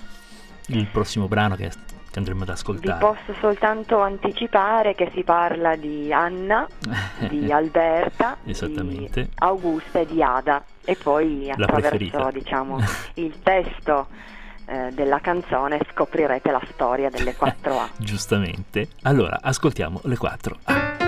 Il 0.78 0.88
prossimo 0.88 1.28
brano 1.28 1.56
che, 1.56 1.70
che 1.70 2.18
andremo 2.20 2.42
ad 2.42 2.48
Vi 2.48 2.54
ascoltare. 2.54 3.00
posso 3.00 3.34
soltanto 3.40 4.00
anticipare 4.00 4.96
che 4.96 5.12
si 5.14 5.24
parla 5.24 5.76
di 5.76 6.12
Anna, 6.14 6.68
di 7.30 7.52
Alberta, 7.52 8.38
Esattamente. 8.46 9.22
di 9.24 9.30
Augusta 9.40 10.00
e 10.00 10.06
di 10.06 10.22
Ada 10.24 10.64
e 10.84 10.96
poi 10.96 11.52
La 11.56 11.66
attraverso 11.66 12.30
diciamo, 12.32 12.78
il 13.16 13.42
testo 13.42 14.08
eh, 14.66 14.90
della 14.94 15.20
canzone 15.20 15.80
scoprirete 15.92 16.52
la 16.52 16.62
storia 16.72 17.10
delle 17.10 17.36
4A. 17.36 17.90
Giustamente. 17.98 18.88
Allora, 19.04 19.40
ascoltiamo 19.42 20.02
le 20.04 20.18
4A. 20.18 21.01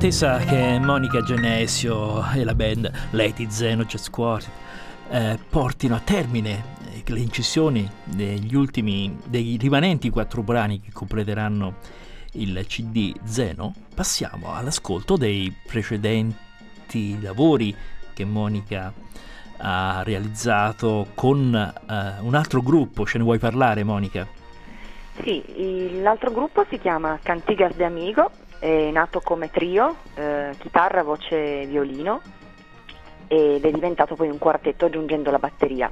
Attesa 0.00 0.38
che 0.38 0.78
Monica 0.78 1.20
Genesio 1.20 2.24
e 2.32 2.42
la 2.42 2.54
band 2.54 2.90
Lady 3.10 3.50
Zeno 3.50 3.84
Jazz 3.84 4.08
Quartet 4.08 4.50
eh, 5.10 5.38
portino 5.50 5.94
a 5.94 6.00
termine 6.02 6.64
le 7.04 7.18
incisioni 7.18 7.86
degli 8.04 8.54
ultimi, 8.54 9.14
dei 9.26 9.58
rimanenti 9.60 10.08
quattro 10.08 10.42
brani 10.42 10.80
che 10.80 10.90
completeranno 10.90 11.74
il 12.32 12.64
CD 12.66 13.12
Zeno, 13.24 13.74
passiamo 13.94 14.54
all'ascolto 14.54 15.18
dei 15.18 15.54
precedenti 15.66 17.20
lavori 17.20 17.76
che 18.14 18.24
Monica 18.24 18.90
ha 19.58 20.00
realizzato 20.02 21.08
con 21.14 21.54
eh, 21.54 22.12
un 22.20 22.34
altro 22.34 22.62
gruppo. 22.62 23.04
Ce 23.04 23.18
ne 23.18 23.24
vuoi 23.24 23.38
parlare, 23.38 23.84
Monica? 23.84 24.26
Sì, 25.22 26.00
l'altro 26.00 26.30
gruppo 26.30 26.64
si 26.70 26.78
chiama 26.78 27.18
Cantigas 27.22 27.74
de 27.74 27.84
Amigo 27.84 28.39
è 28.60 28.90
nato 28.90 29.20
come 29.20 29.50
trio, 29.50 29.96
eh, 30.14 30.54
chitarra, 30.58 31.02
voce, 31.02 31.66
violino 31.66 32.20
ed 33.26 33.64
è 33.64 33.70
diventato 33.70 34.14
poi 34.14 34.28
un 34.28 34.38
quartetto 34.38 34.84
aggiungendo 34.84 35.30
la 35.30 35.38
batteria. 35.38 35.90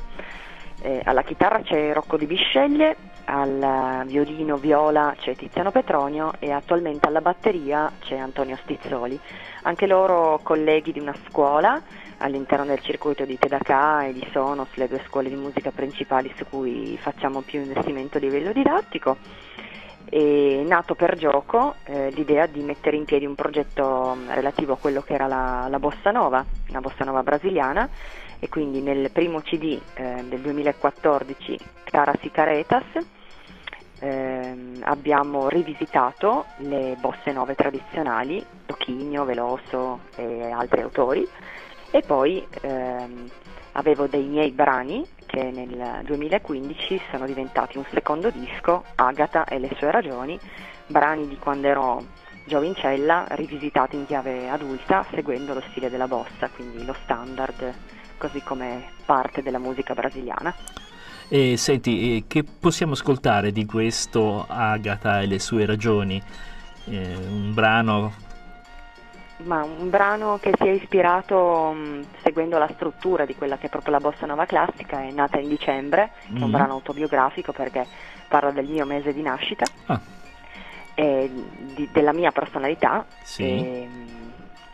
Eh, 0.80 1.00
alla 1.02 1.22
chitarra 1.22 1.60
c'è 1.62 1.92
Rocco 1.92 2.16
Di 2.16 2.26
Bisceglie, 2.26 2.96
al 3.24 4.04
violino 4.06 4.56
viola 4.56 5.14
c'è 5.18 5.34
Tiziano 5.34 5.70
Petronio 5.70 6.32
e 6.38 6.52
attualmente 6.52 7.08
alla 7.08 7.20
batteria 7.20 7.90
c'è 8.00 8.16
Antonio 8.16 8.56
Stizzoli. 8.62 9.18
Anche 9.62 9.86
loro 9.86 10.38
colleghi 10.42 10.92
di 10.92 11.00
una 11.00 11.14
scuola 11.28 11.80
all'interno 12.18 12.64
del 12.66 12.80
circuito 12.80 13.24
di 13.24 13.38
Tedaka 13.38 14.06
e 14.06 14.12
di 14.12 14.26
Sonos, 14.30 14.68
le 14.74 14.88
due 14.88 15.02
scuole 15.06 15.28
di 15.28 15.36
musica 15.36 15.70
principali 15.70 16.32
su 16.36 16.44
cui 16.48 16.98
facciamo 17.00 17.40
più 17.40 17.60
investimento 17.60 18.18
a 18.18 18.20
livello 18.20 18.52
didattico 18.52 19.16
è 20.10 20.62
nato 20.64 20.94
per 20.94 21.16
gioco 21.16 21.74
eh, 21.84 22.10
l'idea 22.10 22.46
di 22.46 22.62
mettere 22.62 22.96
in 22.96 23.04
piedi 23.04 23.26
un 23.26 23.34
progetto 23.34 24.16
mm, 24.16 24.30
relativo 24.30 24.72
a 24.72 24.78
quello 24.78 25.02
che 25.02 25.14
era 25.14 25.26
la, 25.26 25.66
la 25.68 25.78
bossa 25.78 26.10
nova, 26.10 26.44
la 26.68 26.80
bossa 26.80 27.04
nova 27.04 27.22
brasiliana. 27.22 27.88
E 28.40 28.48
quindi 28.48 28.80
nel 28.80 29.10
primo 29.10 29.40
CD 29.40 29.80
eh, 29.94 30.24
del 30.28 30.40
2014 30.40 31.58
Caras 31.84 32.22
y 32.22 32.30
eh, 34.00 34.56
abbiamo 34.82 35.48
rivisitato 35.48 36.46
le 36.58 36.96
bosse 37.00 37.32
nove 37.32 37.54
tradizionali, 37.54 38.44
Tocchigno, 38.64 39.24
Veloso 39.24 40.00
e 40.14 40.50
altri 40.50 40.82
autori. 40.82 41.26
E 41.90 42.02
poi 42.06 42.46
ehm, 42.60 43.28
avevo 43.72 44.06
dei 44.06 44.26
miei 44.26 44.50
brani 44.50 45.04
che 45.28 45.50
nel 45.50 46.00
2015 46.04 47.00
sono 47.10 47.26
diventati 47.26 47.76
un 47.76 47.84
secondo 47.92 48.30
disco, 48.30 48.82
Agata 48.94 49.44
e 49.44 49.58
le 49.58 49.70
sue 49.76 49.90
ragioni, 49.90 50.40
brani 50.86 51.28
di 51.28 51.36
quando 51.36 51.68
ero 51.68 52.04
giovincella 52.46 53.26
rivisitati 53.32 53.96
in 53.96 54.06
chiave 54.06 54.48
adulta 54.48 55.04
seguendo 55.10 55.52
lo 55.52 55.62
stile 55.68 55.90
della 55.90 56.08
bossa, 56.08 56.48
quindi 56.48 56.82
lo 56.84 56.96
standard, 57.04 57.74
così 58.16 58.42
come 58.42 58.84
parte 59.04 59.42
della 59.42 59.58
musica 59.58 59.92
brasiliana. 59.92 60.54
E 61.28 61.58
senti, 61.58 62.24
che 62.26 62.42
possiamo 62.42 62.94
ascoltare 62.94 63.52
di 63.52 63.66
questo 63.66 64.46
Agata 64.48 65.20
e 65.20 65.26
le 65.26 65.38
sue 65.38 65.66
ragioni? 65.66 66.20
Eh, 66.86 67.14
un 67.16 67.52
brano 67.52 68.14
ma 69.44 69.62
un 69.62 69.88
brano 69.90 70.38
che 70.40 70.52
si 70.56 70.66
è 70.66 70.70
ispirato 70.70 71.72
mh, 71.72 72.06
seguendo 72.22 72.58
la 72.58 72.68
struttura 72.74 73.24
di 73.24 73.34
quella 73.36 73.56
che 73.56 73.66
è 73.66 73.70
proprio 73.70 73.92
la 73.92 74.00
bossa 74.00 74.26
nova 74.26 74.46
classica, 74.46 75.00
è 75.00 75.10
nata 75.10 75.38
in 75.38 75.48
dicembre, 75.48 76.10
mm. 76.30 76.36
è 76.36 76.42
un 76.42 76.48
mm. 76.48 76.52
brano 76.52 76.72
autobiografico 76.74 77.52
perché 77.52 77.86
parla 78.28 78.50
del 78.50 78.66
mio 78.66 78.84
mese 78.84 79.12
di 79.12 79.22
nascita 79.22 79.64
ah. 79.86 80.00
e 80.94 81.30
di, 81.74 81.88
della 81.92 82.12
mia 82.12 82.32
personalità 82.32 83.06
sì. 83.22 83.42
e, 83.42 83.88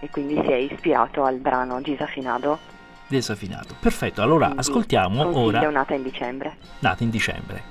e, 0.01 0.11
quindi 0.11 0.41
si 0.43 0.51
è 0.51 0.57
ispirato 0.57 1.25
al 1.25 1.37
brano 1.37 1.81
Gisafinado. 1.81 2.73
Desafinato, 3.07 3.77
perfetto, 3.79 4.23
allora 4.23 4.47
quindi, 4.47 4.61
ascoltiamo 4.61 5.39
ora... 5.39 5.61
È 5.61 5.71
nata 5.71 5.95
in 5.95 6.03
dicembre. 6.03 6.57
Nata 6.79 7.03
in 7.03 7.11
dicembre. 7.11 7.63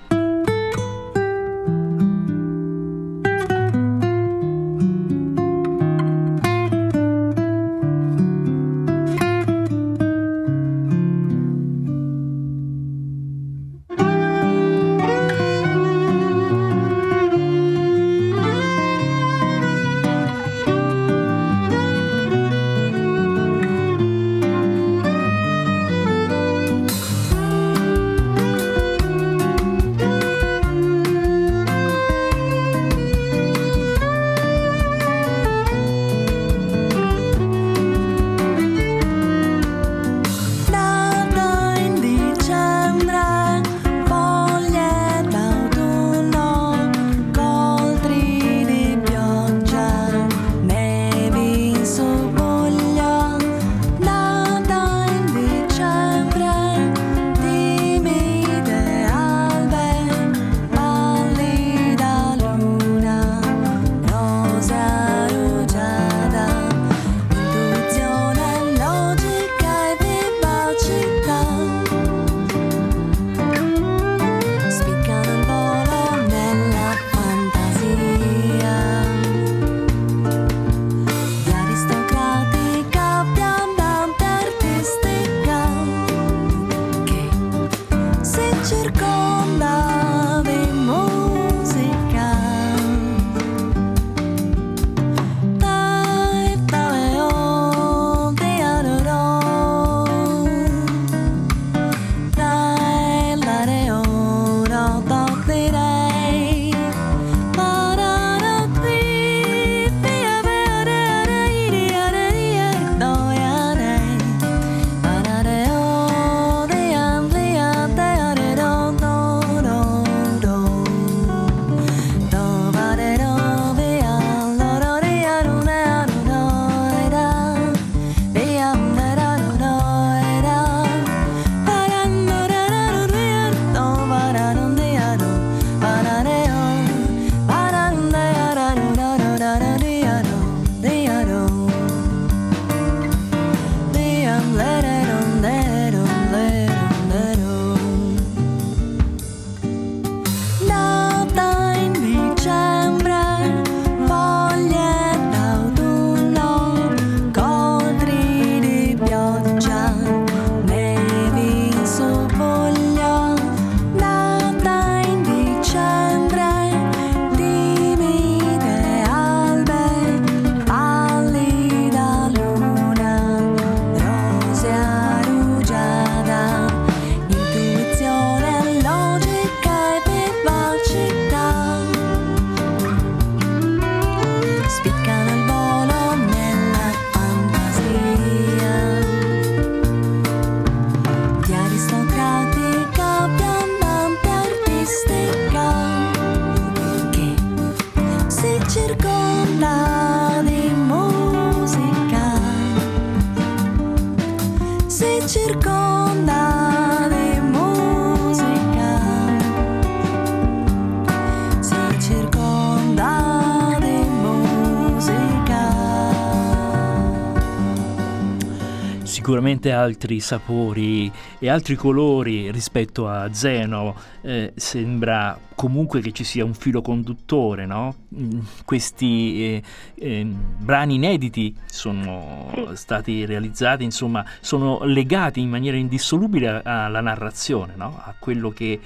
Sicuramente 219.64 219.72
altri 219.72 220.20
sapori 220.20 221.12
e 221.40 221.50
altri 221.50 221.76
colori 221.76 222.52
rispetto 222.52 223.08
a 223.08 223.32
Zeno. 223.34 223.96
Eh, 224.22 224.52
sembra 224.56 225.40
comunque 225.56 226.02
che 226.02 226.12
ci 226.12 226.24
sia 226.24 226.44
un 226.44 226.54
filo 226.54 226.82
conduttore, 226.82 227.66
no? 227.66 227.96
Mm, 228.16 228.40
questi 228.66 229.44
eh, 229.44 229.64
eh, 229.96 230.28
brani 230.64 230.96
inediti 230.96 231.56
sono 231.66 232.72
stati 232.74 233.26
realizzati, 233.26 233.84
insomma, 233.84 234.26
sono 234.40 234.84
legati 234.84 235.40
in 235.40 235.50
maniera 235.50 235.78
indissolubile 235.78 236.62
alla 236.64 237.02
narrazione, 237.02 237.74
no? 237.76 238.02
A 238.04 238.16
quello 238.18 238.50
che 238.50 238.80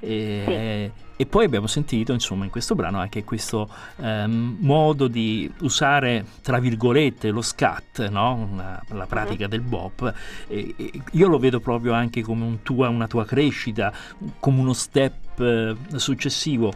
eh, 0.00 0.90
sì 0.92 1.02
e 1.16 1.26
poi 1.26 1.44
abbiamo 1.44 1.68
sentito, 1.68 2.12
insomma, 2.12 2.44
in 2.44 2.50
questo 2.50 2.74
brano 2.74 2.98
anche 2.98 3.22
questo 3.22 3.68
ehm, 4.00 4.56
modo 4.58 5.06
di 5.06 5.50
usare, 5.60 6.24
tra 6.42 6.58
virgolette, 6.58 7.30
lo 7.30 7.40
scat, 7.40 8.08
no? 8.08 8.48
una, 8.50 8.82
la 8.88 9.06
pratica 9.06 9.44
uh-huh. 9.44 9.50
del 9.50 9.60
bop. 9.60 10.12
E, 10.48 10.74
e 10.76 11.02
io 11.12 11.28
lo 11.28 11.38
vedo 11.38 11.60
proprio 11.60 11.92
anche 11.92 12.20
come 12.22 12.44
un 12.44 12.62
tua, 12.62 12.88
una 12.88 13.06
tua 13.06 13.24
crescita, 13.24 13.92
come 14.40 14.60
uno 14.60 14.72
step 14.72 15.38
eh, 15.38 15.76
successivo 15.94 16.72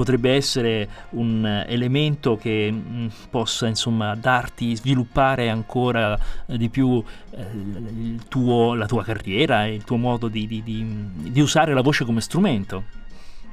potrebbe 0.00 0.34
essere 0.34 0.88
un 1.10 1.64
elemento 1.68 2.38
che 2.38 2.70
mh, 2.72 2.76
mm, 2.76 3.06
possa 3.28 3.66
insomma 3.66 4.14
darti 4.14 4.74
sviluppare 4.74 5.50
ancora 5.50 6.16
eh, 6.46 6.56
di 6.56 6.70
più 6.70 7.04
eh, 7.32 8.16
tuo, 8.26 8.74
la 8.74 8.86
tua 8.86 9.04
carriera 9.04 9.66
e 9.66 9.74
il 9.74 9.84
tuo 9.84 9.98
modo 9.98 10.28
di, 10.28 10.46
di, 10.46 10.62
di, 10.62 10.86
di 11.30 11.40
usare 11.42 11.74
la 11.74 11.82
voce 11.82 12.06
come 12.06 12.22
strumento. 12.22 12.84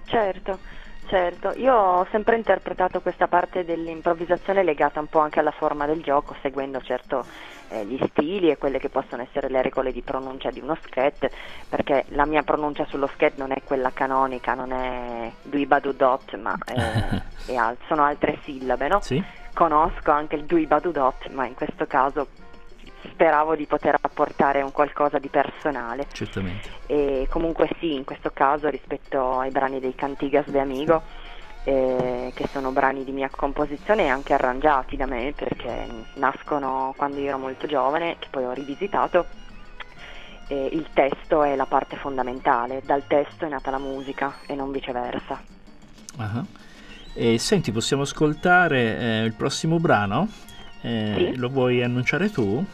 Certo, 0.06 0.60
certo. 1.08 1.52
Io 1.58 1.74
ho 1.74 2.08
sempre 2.12 2.38
interpretato 2.38 3.02
questa 3.02 3.28
parte 3.28 3.66
dell'improvvisazione 3.66 4.64
legata 4.64 5.02
un 5.02 5.08
po' 5.08 5.20
anche 5.20 5.42
alla 5.42 5.52
forma 5.52 5.86
del 5.86 6.02
gioco, 6.02 6.34
seguendo 6.42 6.82
certo 6.82 7.26
eh, 7.70 7.86
gli 7.86 8.00
stili 8.10 8.50
e 8.50 8.58
quelle 8.58 8.80
che 8.80 8.90
possono 8.90 9.22
essere 9.22 9.50
le 9.50 9.62
regole 9.62 9.92
di 9.92 10.02
pronuncia 10.02 10.50
di 10.50 10.60
uno 10.60 10.78
sketch, 10.84 11.30
perché 11.70 12.06
la 12.10 12.26
mia 12.26 12.44
pronuncia 12.44 12.86
sullo 12.86 13.08
sketch 13.08 13.38
non 13.38 13.52
è 13.52 13.62
quella 13.64 13.92
canonica, 13.92 14.54
non 14.54 14.72
è 14.72 15.32
duibadudot, 15.42 16.36
ma 16.38 16.58
è 17.46 17.56
al- 17.56 17.78
sono 17.88 18.04
altre 18.04 18.40
sillabe, 18.44 18.88
no? 18.88 19.02
Sì. 19.02 19.24
Conosco 19.54 20.12
anche 20.12 20.36
il 20.36 20.44
duibadudot, 20.44 21.30
ma 21.32 21.46
in 21.46 21.56
questo 21.56 21.88
caso 21.88 22.28
speravo 23.12 23.56
di 23.56 23.66
poter 23.66 23.98
apportare 24.00 24.62
un 24.62 24.72
qualcosa 24.72 25.18
di 25.18 25.30
personale. 25.30 26.06
Certamente. 26.12 26.70
E 26.86 27.28
comunque 27.30 27.70
sì, 27.80 27.94
in 27.94 28.04
questo 28.04 28.32
caso 28.32 28.70
rispetto 28.70 29.40
ai 29.40 29.50
brani 29.50 29.80
dei 29.80 29.96
Cantigas 29.96 30.48
de 30.50 30.60
Amigo, 30.60 31.02
eh, 31.68 32.32
che 32.34 32.48
sono 32.48 32.72
brani 32.72 33.04
di 33.04 33.12
mia 33.12 33.30
composizione 33.30 34.04
e 34.04 34.08
anche 34.08 34.34
arrangiati 34.34 34.96
da 34.96 35.06
me 35.06 35.34
perché 35.36 35.86
nascono 36.14 36.94
quando 36.96 37.20
io 37.20 37.28
ero 37.28 37.38
molto 37.38 37.68
giovane, 37.68 38.16
che 38.20 38.28
poi 38.30 38.46
ho 38.46 38.54
rivisitato. 38.54 39.26
Eh, 40.48 40.70
il 40.72 40.88
testo 40.94 41.44
è 41.44 41.58
la 41.58 41.66
parte 41.66 41.98
fondamentale, 41.98 42.82
dal 42.86 43.06
testo 43.06 43.44
è 43.44 43.50
nata 43.50 43.70
la 43.70 43.80
musica 43.80 44.36
e 44.48 44.56
non 44.56 44.72
viceversa. 44.72 45.42
Uh-huh. 46.18 46.46
E 47.14 47.38
senti, 47.38 47.74
possiamo 47.74 48.04
ascoltare 48.04 48.98
eh, 48.98 49.24
il 49.26 49.34
prossimo 49.34 49.78
brano? 49.78 50.30
Eh, 50.80 51.16
sì. 51.18 51.36
Lo 51.36 51.50
vuoi 51.50 51.84
annunciare 51.84 52.32
tu? 52.32 52.66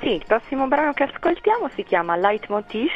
Sì, 0.00 0.12
il 0.12 0.24
prossimo 0.26 0.66
brano 0.68 0.94
che 0.94 1.02
ascoltiamo 1.02 1.68
si 1.74 1.82
chiama 1.82 2.16
Leitmotiv 2.16 2.90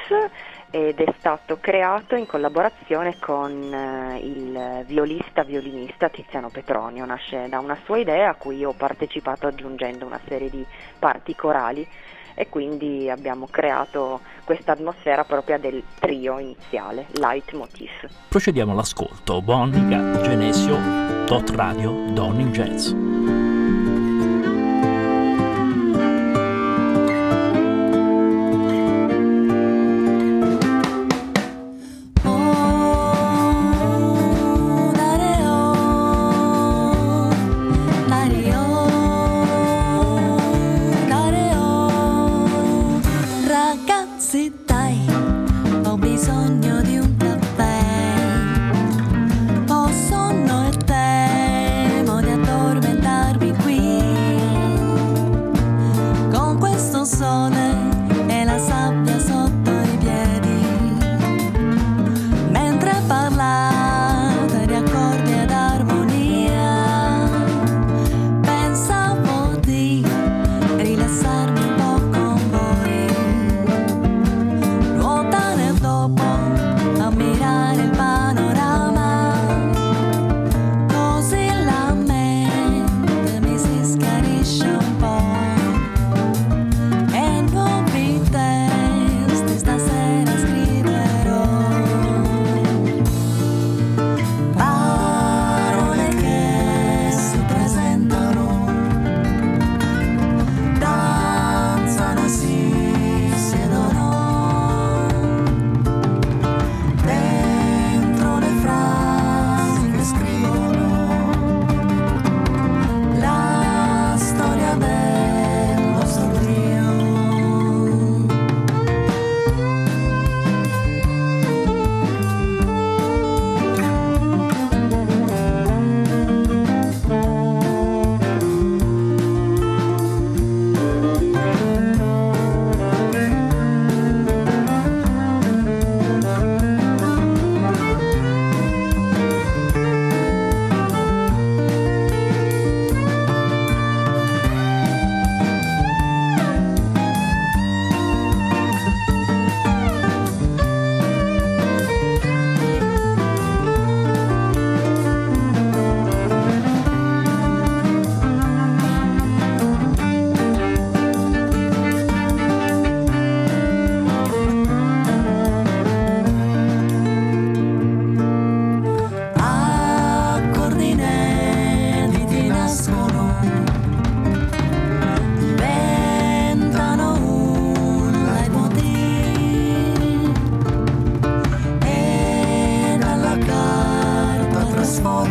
ed 0.70 1.00
è 1.00 1.14
stato 1.18 1.58
creato 1.60 2.14
in 2.14 2.26
collaborazione 2.26 3.18
con 3.18 3.50
eh, 3.72 4.18
il 4.18 4.84
violista 4.86 5.42
violinista 5.42 6.08
Tiziano 6.08 6.48
Petronio, 6.48 7.04
nasce 7.04 7.48
da 7.48 7.58
una 7.58 7.76
sua 7.84 7.98
idea 7.98 8.30
a 8.30 8.34
cui 8.34 8.64
ho 8.64 8.72
partecipato 8.72 9.46
aggiungendo 9.46 10.06
una 10.06 10.20
serie 10.26 10.48
di 10.48 10.64
parti 10.98 11.34
corali 11.34 11.86
e 12.34 12.48
quindi 12.48 13.10
abbiamo 13.10 13.46
creato 13.50 14.20
questa 14.44 14.72
atmosfera 14.72 15.24
propria 15.24 15.58
del 15.58 15.82
trio 15.98 16.38
iniziale, 16.38 17.06
Leitmotiv. 17.12 17.90
Procediamo 18.28 18.72
all'ascolto, 18.72 19.42
Bonica, 19.42 20.20
Genesio, 20.22 21.24
Tot 21.26 21.50
Radio, 21.50 21.92
Donny 22.12 22.44
Jazz. 22.50 23.39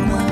one. 0.08 0.29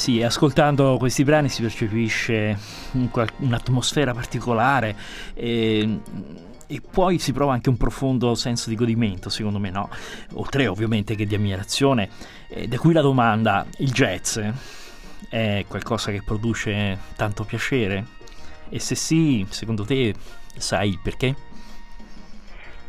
Sì, 0.00 0.22
ascoltando 0.22 0.96
questi 0.96 1.24
brani 1.24 1.50
si 1.50 1.60
percepisce 1.60 2.56
un'atmosfera 3.36 4.14
particolare 4.14 4.96
e, 5.34 6.00
e 6.66 6.80
poi 6.80 7.18
si 7.18 7.34
prova 7.34 7.52
anche 7.52 7.68
un 7.68 7.76
profondo 7.76 8.34
senso 8.34 8.70
di 8.70 8.76
godimento, 8.76 9.28
secondo 9.28 9.58
me, 9.58 9.68
no? 9.68 9.90
Oltre 10.36 10.66
ovviamente 10.68 11.14
che 11.14 11.26
di 11.26 11.34
ammirazione. 11.34 12.08
Eh, 12.48 12.66
da 12.66 12.78
qui 12.78 12.94
la 12.94 13.02
domanda, 13.02 13.66
il 13.76 13.92
jazz 13.92 14.38
è 15.28 15.66
qualcosa 15.68 16.10
che 16.10 16.22
produce 16.24 16.96
tanto 17.14 17.44
piacere? 17.44 18.06
E 18.70 18.78
se 18.78 18.94
sì, 18.94 19.46
secondo 19.50 19.84
te 19.84 20.14
sai 20.56 20.98
perché? 21.02 21.34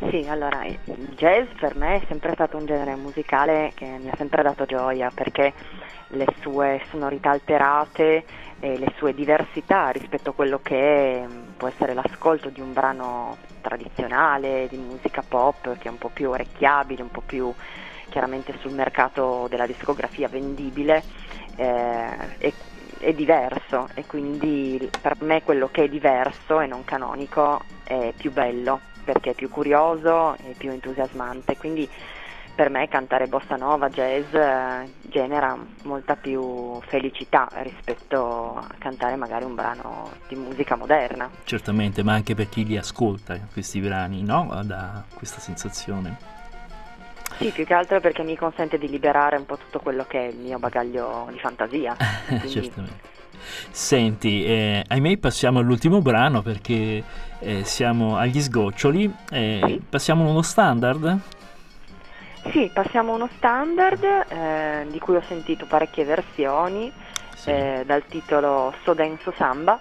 Sì, 0.09 0.25
allora 0.29 0.65
il 0.65 1.13
jazz 1.17 1.47
per 1.59 1.75
me 1.75 1.97
è 1.97 2.05
sempre 2.07 2.31
stato 2.33 2.55
un 2.55 2.65
genere 2.65 2.95
musicale 2.95 3.73
che 3.75 3.85
mi 4.01 4.09
ha 4.09 4.15
sempre 4.15 4.41
dato 4.43 4.65
gioia 4.65 5.11
perché 5.13 5.53
le 6.11 6.25
sue 6.41 6.81
sonorità 6.89 7.31
alterate 7.31 8.23
e 8.59 8.77
le 8.77 8.93
sue 8.97 9.13
diversità 9.13 9.89
rispetto 9.89 10.31
a 10.31 10.33
quello 10.33 10.59
che 10.61 11.25
può 11.57 11.67
essere 11.67 11.93
l'ascolto 11.93 12.49
di 12.49 12.61
un 12.61 12.73
brano 12.73 13.37
tradizionale 13.61 14.67
di 14.69 14.77
musica 14.77 15.23
pop 15.27 15.77
che 15.77 15.87
è 15.87 15.91
un 15.91 15.97
po' 15.97 16.09
più 16.09 16.29
orecchiabile, 16.29 17.01
un 17.01 17.11
po' 17.11 17.23
più 17.25 17.53
chiaramente 18.09 18.53
sul 18.59 18.73
mercato 18.73 19.47
della 19.49 19.65
discografia 19.65 20.27
vendibile, 20.27 21.01
eh, 21.55 22.37
è, 22.37 22.53
è 22.99 23.13
diverso 23.13 23.87
e 23.95 24.05
quindi 24.05 24.89
per 25.01 25.15
me 25.21 25.41
quello 25.43 25.69
che 25.71 25.85
è 25.85 25.89
diverso 25.89 26.59
e 26.59 26.67
non 26.67 26.83
canonico 26.83 27.61
è 27.83 28.13
più 28.15 28.31
bello 28.31 28.81
perché 29.03 29.31
è 29.31 29.33
più 29.33 29.49
curioso 29.49 30.35
e 30.37 30.53
più 30.57 30.69
entusiasmante. 30.69 31.57
Quindi 31.57 31.89
per 32.61 32.69
me 32.69 32.87
cantare 32.87 33.25
bossa 33.25 33.55
nova, 33.55 33.89
jazz 33.89 34.35
eh, 34.35 34.87
genera 35.09 35.57
molta 35.81 36.15
più 36.15 36.79
felicità 36.81 37.49
rispetto 37.63 38.55
a 38.55 38.67
cantare 38.77 39.15
magari 39.15 39.45
un 39.45 39.55
brano 39.55 40.11
di 40.27 40.35
musica 40.35 40.75
moderna. 40.75 41.27
Certamente, 41.43 42.03
ma 42.03 42.13
anche 42.13 42.35
per 42.35 42.49
chi 42.49 42.63
li 42.63 42.77
ascolta 42.77 43.39
questi 43.51 43.79
brani, 43.79 44.21
no? 44.21 44.61
Da 44.63 45.03
questa 45.15 45.39
sensazione. 45.39 46.15
Sì, 47.39 47.49
più 47.49 47.65
che 47.65 47.73
altro 47.73 47.99
perché 47.99 48.21
mi 48.21 48.37
consente 48.37 48.77
di 48.77 48.87
liberare 48.87 49.37
un 49.37 49.45
po' 49.47 49.57
tutto 49.57 49.79
quello 49.79 50.05
che 50.07 50.19
è 50.19 50.29
il 50.29 50.37
mio 50.37 50.59
bagaglio 50.59 51.29
di 51.31 51.39
fantasia. 51.39 51.97
Quindi... 52.27 52.47
Certamente. 52.47 53.09
Senti, 53.71 54.45
eh, 54.45 54.83
ahimè 54.87 55.17
passiamo 55.17 55.57
all'ultimo 55.57 55.99
brano 56.03 56.43
perché 56.43 57.03
eh, 57.39 57.63
siamo 57.63 58.17
agli 58.17 58.39
sgoccioli. 58.39 59.11
Eh. 59.31 59.81
Passiamo 59.89 60.27
a 60.27 60.29
uno 60.29 60.43
standard? 60.43 61.39
Sì, 62.49 62.69
passiamo 62.73 63.11
a 63.11 63.15
uno 63.15 63.29
standard 63.37 64.03
eh, 64.03 64.87
di 64.89 64.99
cui 64.99 65.15
ho 65.15 65.23
sentito 65.27 65.65
parecchie 65.65 66.03
versioni, 66.05 66.91
Sì. 67.35 67.49
eh, 67.51 67.83
dal 67.85 68.03
titolo 68.05 68.73
So 68.83 68.93
Denso 68.93 69.31
Samba, 69.37 69.79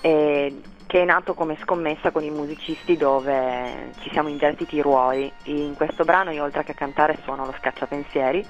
eh, 0.00 0.60
che 0.86 1.02
è 1.02 1.04
nato 1.04 1.34
come 1.34 1.56
scommessa 1.60 2.12
con 2.12 2.22
i 2.22 2.30
musicisti 2.30 2.96
dove 2.96 3.90
ci 4.00 4.10
siamo 4.10 4.28
invertiti 4.28 4.76
i 4.76 4.80
ruoli. 4.80 5.30
In 5.44 5.74
questo 5.74 6.04
brano 6.04 6.30
io 6.30 6.44
oltre 6.44 6.62
che 6.62 6.72
a 6.72 6.74
cantare 6.74 7.18
suono 7.24 7.44
lo 7.46 7.54
scacciapensieri 7.58 8.46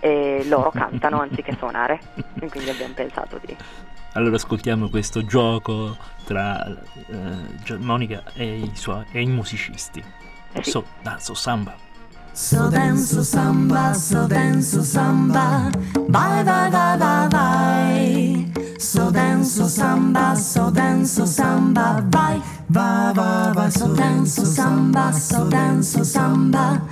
e 0.00 0.42
loro 0.46 0.70
cantano 0.74 1.20
anziché 1.20 1.54
suonare, 1.56 2.00
e 2.40 2.48
quindi 2.48 2.70
abbiamo 2.70 2.94
pensato 2.94 3.38
di... 3.44 3.56
Allora 4.14 4.34
ascoltiamo 4.34 4.88
questo 4.90 5.24
gioco 5.24 5.96
tra 6.24 6.66
eh, 6.66 7.76
Monica 7.78 8.24
e 8.34 8.58
i, 8.58 8.72
suoi, 8.74 9.04
e 9.12 9.22
i 9.22 9.26
musicisti. 9.26 10.04
Sì. 10.60 10.70
So, 10.70 10.84
danzo 11.00 11.32
samba. 11.32 11.74
So 12.34 12.70
denso 12.70 13.22
samba, 13.22 13.94
so 13.94 14.26
denso 14.26 14.82
samba, 14.82 15.70
vai 16.08 16.42
vai 16.42 16.70
vai 16.70 16.98
vai 16.98 17.28
vai. 17.28 18.52
So 18.78 19.10
denso 19.10 19.68
samba, 19.68 20.34
so 20.34 20.70
denso 20.70 21.26
samba, 21.26 22.02
vai 22.10 22.42
vai 22.70 23.12
vai 23.12 23.52
vai. 23.54 23.70
So 23.70 23.88
denso 23.94 24.46
samba, 24.46 25.12
so 25.12 25.44
denso 25.44 26.04
samba, 26.04 26.82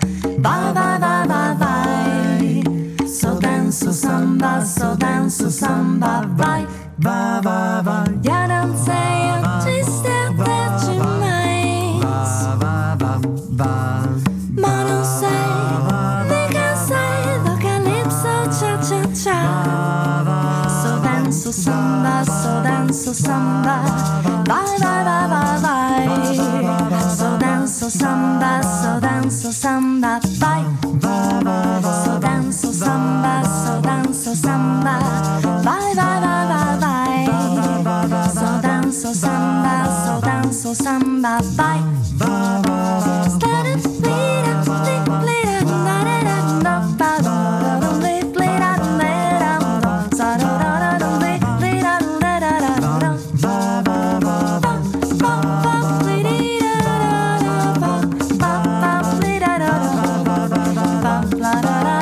vai 0.41 0.72
vai 0.74 0.99
vai 0.99 1.26
vai 1.26 1.57
vai. 1.57 2.62
So 3.09 3.34
denso 3.36 3.93
samba, 3.93 4.64
so 4.64 4.95
denso 4.97 5.51
samba, 5.51 6.26
vai 6.36 6.66
vai 6.99 7.41
vai 7.43 7.82
vai. 7.82 8.18
Ja 8.22 8.47
non 8.47 8.74
denso 21.51 21.62
samba, 21.62 22.24
so 22.24 22.61
denso 22.62 23.12
samba, 23.12 23.82
vai 24.46 24.78
vai 24.78 25.05
vai 25.05 25.28
vai 25.28 25.59
vai. 25.59 26.07
So 27.16 27.36
denso 27.38 27.90
samba, 27.90 28.62
so 28.62 29.01
denso 29.01 29.53
samba, 29.53 30.20
vai. 30.38 30.64
So 32.05 32.18
denso 32.20 32.72
samba, 32.72 33.42
so 33.44 33.80
denso 33.80 34.36
samba, 34.36 34.98
vai 35.64 35.94
vai 35.94 36.20
vai 36.20 36.46
vai 36.46 36.78
vai. 36.78 37.26
So 38.32 38.61
denso 38.62 39.12
samba, 39.12 39.74
so 40.05 40.20
denso 40.20 40.74
samba, 40.74 41.38
vai. 61.63 61.91
So 61.91 61.99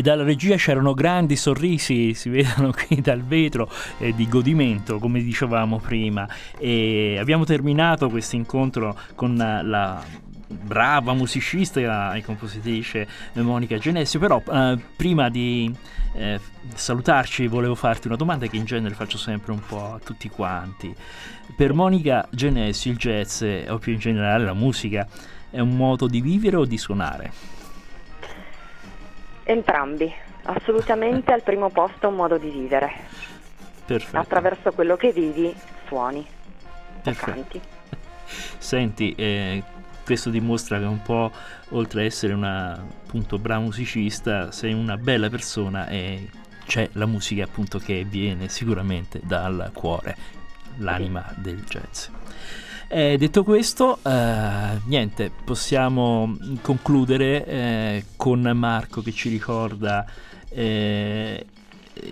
E 0.00 0.02
dalla 0.02 0.22
regia 0.22 0.56
c'erano 0.56 0.94
grandi 0.94 1.36
sorrisi, 1.36 2.14
si 2.14 2.30
vedono 2.30 2.72
qui 2.86 3.02
dal 3.02 3.22
vetro, 3.22 3.70
eh, 3.98 4.14
di 4.14 4.26
godimento, 4.26 4.98
come 4.98 5.20
dicevamo 5.20 5.78
prima. 5.78 6.26
E 6.56 7.18
abbiamo 7.20 7.44
terminato 7.44 8.08
questo 8.08 8.34
incontro 8.34 8.98
con 9.14 9.36
la 9.36 10.02
brava 10.48 11.12
musicista 11.12 12.14
e 12.14 12.22
compositrice 12.22 13.06
Monica 13.34 13.76
Genesio, 13.76 14.18
però 14.18 14.42
eh, 14.50 14.78
prima 14.96 15.28
di 15.28 15.70
eh, 16.14 16.40
salutarci 16.74 17.46
volevo 17.46 17.74
farti 17.74 18.06
una 18.06 18.16
domanda 18.16 18.46
che 18.46 18.56
in 18.56 18.64
genere 18.64 18.94
faccio 18.94 19.18
sempre 19.18 19.52
un 19.52 19.60
po' 19.60 19.92
a 19.92 20.00
tutti 20.02 20.30
quanti. 20.30 20.94
Per 21.54 21.74
Monica 21.74 22.26
Genesio 22.30 22.90
il 22.90 22.96
jazz, 22.96 23.44
o 23.68 23.76
più 23.76 23.92
in 23.92 23.98
generale 23.98 24.46
la 24.46 24.54
musica, 24.54 25.06
è 25.50 25.60
un 25.60 25.76
modo 25.76 26.06
di 26.06 26.22
vivere 26.22 26.56
o 26.56 26.64
di 26.64 26.78
suonare? 26.78 27.58
Entrambi, 29.50 30.14
assolutamente 30.44 31.32
al 31.32 31.42
primo 31.42 31.70
posto 31.70 32.06
un 32.06 32.14
modo 32.14 32.38
di 32.38 32.50
vivere. 32.50 32.92
Perfetto. 33.84 34.16
Attraverso 34.16 34.70
quello 34.70 34.96
che 34.96 35.10
vivi 35.10 35.52
suoni 35.88 36.24
Perfetto. 37.02 37.32
canti. 37.32 37.60
Senti, 38.58 39.12
eh, 39.16 39.60
questo 40.04 40.30
dimostra 40.30 40.78
che 40.78 40.84
un 40.84 41.02
po', 41.02 41.32
oltre 41.70 42.02
a 42.02 42.04
essere 42.04 42.32
una 42.32 42.74
appunto 42.74 43.40
brava 43.40 43.62
musicista, 43.62 44.52
sei 44.52 44.72
una 44.72 44.96
bella 44.96 45.28
persona 45.28 45.88
e 45.88 46.28
c'è 46.64 46.88
la 46.92 47.06
musica 47.06 47.42
appunto 47.42 47.80
che 47.80 48.04
viene 48.08 48.48
sicuramente 48.48 49.20
dal 49.24 49.72
cuore, 49.74 50.16
l'anima 50.76 51.24
del 51.34 51.60
jazz. 51.64 52.06
Eh, 52.92 53.16
detto 53.18 53.44
questo, 53.44 54.00
eh, 54.04 54.80
niente, 54.86 55.30
possiamo 55.44 56.36
concludere 56.60 57.44
eh, 57.46 58.04
con 58.16 58.40
Marco 58.52 59.00
che 59.00 59.12
ci 59.12 59.28
ricorda 59.28 60.04
eh, 60.48 61.46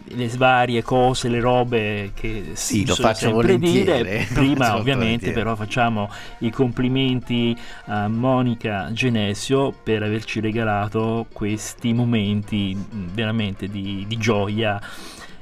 le 0.07 0.29
varie 0.37 0.83
cose, 0.85 1.29
le 1.29 1.41
robe 1.41 2.12
che 2.14 2.51
Sì, 2.53 2.87
lo 2.87 2.95
faccio 2.95 3.33
volentieri. 3.33 4.03
dire. 4.05 4.26
Prima 4.33 4.76
ovviamente 4.76 4.95
volentieri. 4.95 5.33
però 5.35 5.57
facciamo 5.57 6.11
i 6.39 6.51
complimenti 6.51 7.57
a 7.87 8.07
Monica 8.07 8.91
Genesio 8.93 9.72
per 9.83 10.05
averci 10.05 10.39
regalato 10.39 11.26
questi 11.33 11.93
momenti 11.93 12.76
veramente 13.12 13.66
di, 13.68 14.05
di 14.07 14.16
gioia 14.16 14.81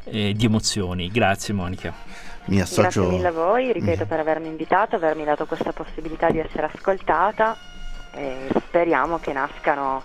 e 0.03 0.33
di 0.33 0.47
emozioni. 0.47 1.11
Grazie 1.11 1.53
Monica. 1.53 1.93
Mi 2.47 2.57
Grazie 2.59 2.83
associo. 2.87 3.09
mille 3.11 3.29
a 3.29 3.33
voi, 3.33 3.73
ripeto, 3.73 4.05
Mm. 4.05 4.09
per 4.09 4.21
avermi 4.21 4.49
invitato, 4.49 4.97
avermi 4.97 5.25
dato 5.25 5.47
questa 5.47 5.73
possibilità 5.73 6.31
di 6.31 6.39
essere 6.39 6.71
ascoltata 6.73 7.57
e 8.13 8.49
speriamo 8.67 9.19
che 9.19 9.33
nascano 9.33 10.03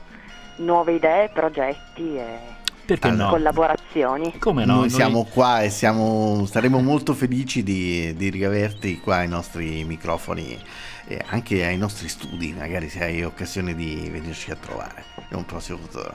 nuove 0.57 0.93
idee, 0.93 1.29
progetti 1.29 2.15
e 2.17 2.59
Perché 2.83 3.07
Allora. 3.07 3.25
no? 3.25 3.29
collaborazioni. 3.29 4.37
Come 4.39 4.65
no? 4.65 4.77
Noi 4.77 4.89
siamo 4.89 5.23
qua 5.23 5.61
e 5.61 5.69
siamo, 5.69 6.45
saremo 6.45 6.81
molto 6.81 7.13
felici 7.13 7.63
di, 7.63 8.13
di 8.17 8.29
riaverti 8.29 8.99
qua 8.99 9.17
ai 9.17 9.27
nostri 9.29 9.83
microfoni 9.85 10.59
e 11.07 11.21
anche 11.27 11.63
ai 11.65 11.77
nostri 11.77 12.09
studi, 12.09 12.51
magari 12.57 12.89
se 12.89 13.03
hai 13.03 13.23
occasione 13.23 13.75
di 13.75 14.09
venirci 14.11 14.51
a 14.51 14.55
trovare 14.55 15.05
in 15.29 15.37
un 15.37 15.45
prossimo 15.45 15.77
futuro. 15.77 16.13